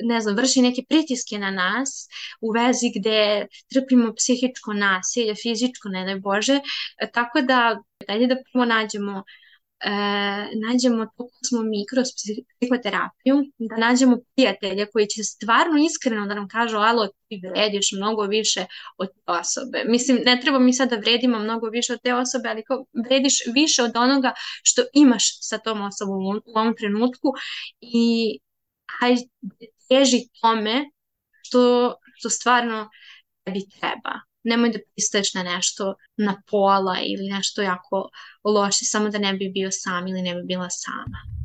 ne 0.08 0.20
znam, 0.20 0.36
vrši 0.36 0.62
neke 0.62 0.84
pritiske 0.88 1.38
na 1.38 1.50
nas 1.50 2.08
u 2.40 2.52
vezi 2.54 2.92
gde 2.94 3.46
trpimo 3.72 4.12
psihičko 4.14 4.72
nasilje, 4.72 5.34
fizičko, 5.34 5.88
ne 5.88 6.04
daj 6.04 6.20
Bože, 6.20 6.60
tako 7.14 7.42
da 7.42 7.78
dalje 8.08 8.26
da 8.26 8.40
prvo 8.52 8.64
nađemo 8.64 9.22
nađemo 10.68 11.06
to 11.06 11.24
ko 11.24 11.38
smo 11.48 11.62
mi 11.62 11.86
kroz 11.90 12.06
psihoterapiju, 12.58 13.36
da 13.58 13.76
nađemo 13.76 14.18
prijatelja 14.34 14.86
koji 14.92 15.06
će 15.06 15.22
stvarno 15.22 15.78
iskreno 15.86 16.26
da 16.26 16.34
nam 16.34 16.48
kažu 16.48 16.76
alo, 16.76 17.08
ti 17.28 17.40
vrediš 17.50 17.92
mnogo 17.92 18.22
više 18.22 18.66
od 18.98 19.08
te 19.08 19.32
osobe. 19.32 19.84
Mislim, 19.86 20.18
ne 20.24 20.40
treba 20.42 20.58
mi 20.58 20.72
sad 20.72 20.90
da 20.90 20.96
vredimo 20.96 21.38
mnogo 21.38 21.66
više 21.66 21.92
od 21.92 22.02
te 22.02 22.14
osobe, 22.14 22.48
ali 22.48 22.64
kao 22.64 22.84
vrediš 23.08 23.34
više 23.54 23.82
od 23.82 23.96
onoga 23.96 24.32
što 24.62 24.82
imaš 24.92 25.24
sa 25.48 25.58
tom 25.58 25.82
osobom 25.82 26.26
u, 26.26 26.30
u 26.30 26.58
ovom 26.58 26.74
trenutku 26.76 27.28
i 27.80 28.38
hajde 29.00 29.22
teži 29.88 30.28
tome 30.40 30.84
što, 31.42 31.94
što 32.14 32.30
stvarno 32.30 32.90
tebi 33.44 33.60
treba 33.80 34.27
nemoj 34.44 34.70
da 34.70 34.78
pristaješ 34.94 35.34
na 35.34 35.42
nešto 35.42 35.94
na 36.16 36.42
pola 36.50 36.96
ili 37.02 37.28
nešto 37.28 37.62
jako 37.62 38.08
loše 38.44 38.84
samo 38.84 39.08
da 39.08 39.18
ne 39.18 39.32
bi 39.32 39.50
bio 39.54 39.70
sam 39.70 40.06
ili 40.08 40.22
ne 40.22 40.34
bi 40.34 40.42
bila 40.42 40.70
sama. 40.70 41.38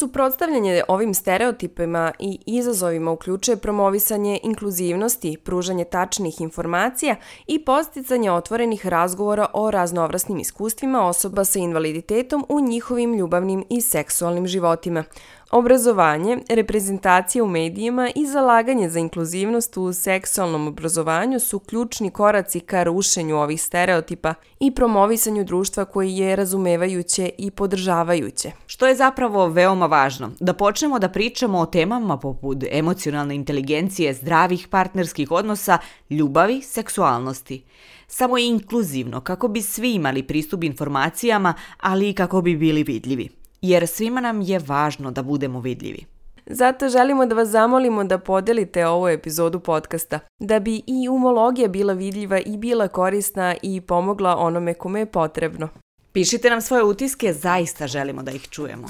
Suprotstavljanje 0.00 0.82
ovim 0.88 1.14
stereotipima 1.14 2.12
i 2.18 2.38
izazovima 2.46 3.10
uključuje 3.10 3.56
promovisanje 3.56 4.40
inkluzivnosti, 4.42 5.36
pružanje 5.44 5.84
tačnih 5.84 6.40
informacija 6.40 7.16
i 7.46 7.64
posticanje 7.64 8.32
otvorenih 8.32 8.86
razgovora 8.86 9.46
o 9.52 9.70
raznovrasnim 9.70 10.38
iskustvima 10.38 11.06
osoba 11.06 11.44
sa 11.44 11.58
invaliditetom 11.58 12.46
u 12.48 12.60
njihovim 12.60 13.14
ljubavnim 13.14 13.64
i 13.70 13.80
seksualnim 13.80 14.46
životima, 14.46 15.04
Obrazovanje, 15.50 16.38
reprezentacija 16.48 17.44
u 17.44 17.46
medijima 17.46 18.10
i 18.14 18.26
zalaganje 18.26 18.88
za 18.88 18.98
inkluzivnost 18.98 19.76
u 19.76 19.92
seksualnom 19.92 20.68
obrazovanju 20.68 21.40
su 21.40 21.58
ključni 21.58 22.10
koraci 22.10 22.60
ka 22.60 22.82
rušenju 22.82 23.36
ovih 23.36 23.62
stereotipa 23.62 24.34
i 24.60 24.70
promovisanju 24.70 25.44
društva 25.44 25.84
koji 25.84 26.16
je 26.16 26.36
razumevajuće 26.36 27.30
i 27.38 27.50
podržavajuće, 27.50 28.52
što 28.66 28.86
je 28.86 28.94
zapravo 28.94 29.46
veoma 29.46 29.86
važno, 29.86 30.30
da 30.40 30.54
počnemo 30.54 30.98
da 30.98 31.08
pričamo 31.08 31.58
o 31.58 31.66
temama 31.66 32.16
poput 32.16 32.64
emocionalne 32.70 33.34
inteligencije, 33.34 34.14
zdravih 34.14 34.68
partnerskih 34.68 35.30
odnosa, 35.30 35.78
ljubavi, 36.10 36.62
seksualnosti. 36.62 37.64
Samo 38.06 38.38
inkluzivno, 38.38 39.20
kako 39.20 39.48
bi 39.48 39.62
svi 39.62 39.94
imali 39.94 40.22
pristup 40.22 40.64
informacijama, 40.64 41.54
ali 41.80 42.10
i 42.10 42.14
kako 42.14 42.42
bi 42.42 42.56
bili 42.56 42.82
vidljivi. 42.82 43.39
Jer 43.62 43.88
svima 43.88 44.20
nam 44.20 44.40
je 44.40 44.58
važno 44.58 45.10
da 45.10 45.22
budemo 45.22 45.60
vidljivi. 45.60 46.04
Zato 46.46 46.88
želimo 46.88 47.26
da 47.26 47.34
vas 47.34 47.48
zamolimo 47.48 48.04
da 48.04 48.18
podelite 48.18 48.86
ovu 48.86 49.08
epizodu 49.08 49.60
podcasta, 49.60 50.18
da 50.38 50.60
bi 50.60 50.82
i 50.86 51.08
umologija 51.08 51.68
bila 51.68 51.92
vidljiva 51.92 52.38
i 52.38 52.56
bila 52.56 52.88
korisna 52.88 53.54
i 53.62 53.80
pomogla 53.80 54.36
onome 54.36 54.74
kome 54.74 55.00
je 55.00 55.06
potrebno. 55.06 55.68
Pišite 56.12 56.50
nam 56.50 56.60
svoje 56.60 56.84
utiske, 56.84 57.32
zaista 57.32 57.86
želimo 57.86 58.22
da 58.22 58.32
ih 58.32 58.48
čujemo. 58.48 58.86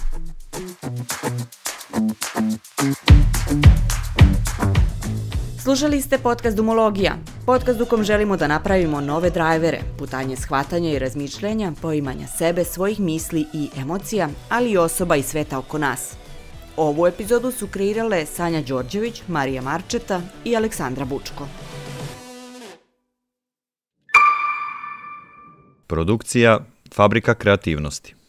Slušali 5.71 6.01
ste 6.01 6.19
podcast 6.19 6.57
Dumologija, 6.57 7.17
podcast 7.47 7.81
u 7.81 7.87
kom 7.87 8.05
želimo 8.05 8.37
da 8.37 8.47
napravimo 8.47 9.01
nove 9.01 9.31
drajvere, 9.31 9.81
putanje 9.99 10.37
shvatanja 10.37 10.91
i 10.91 10.99
razmišljenja, 10.99 11.73
poimanja 11.83 12.27
sebe, 12.27 12.65
svojih 12.65 13.01
misli 13.01 13.47
i 13.53 13.69
emocija, 13.77 14.29
ali 14.49 14.71
i 14.71 14.77
osoba 14.77 15.17
i 15.17 15.23
sveta 15.23 15.59
oko 15.59 15.79
nas. 15.79 16.17
Ovu 16.77 17.07
epizodu 17.07 17.51
su 17.51 17.67
kreirale 17.67 18.27
Sanja 18.27 18.63
Đorđević, 18.63 19.23
Marija 19.29 19.63
Marčeta 19.63 20.21
i 20.45 20.57
Aleksandra 20.57 21.05
Bučko. 21.05 21.49
Produkcija 25.87 26.59
Fabrika 26.95 27.35
kreativnosti 27.35 28.20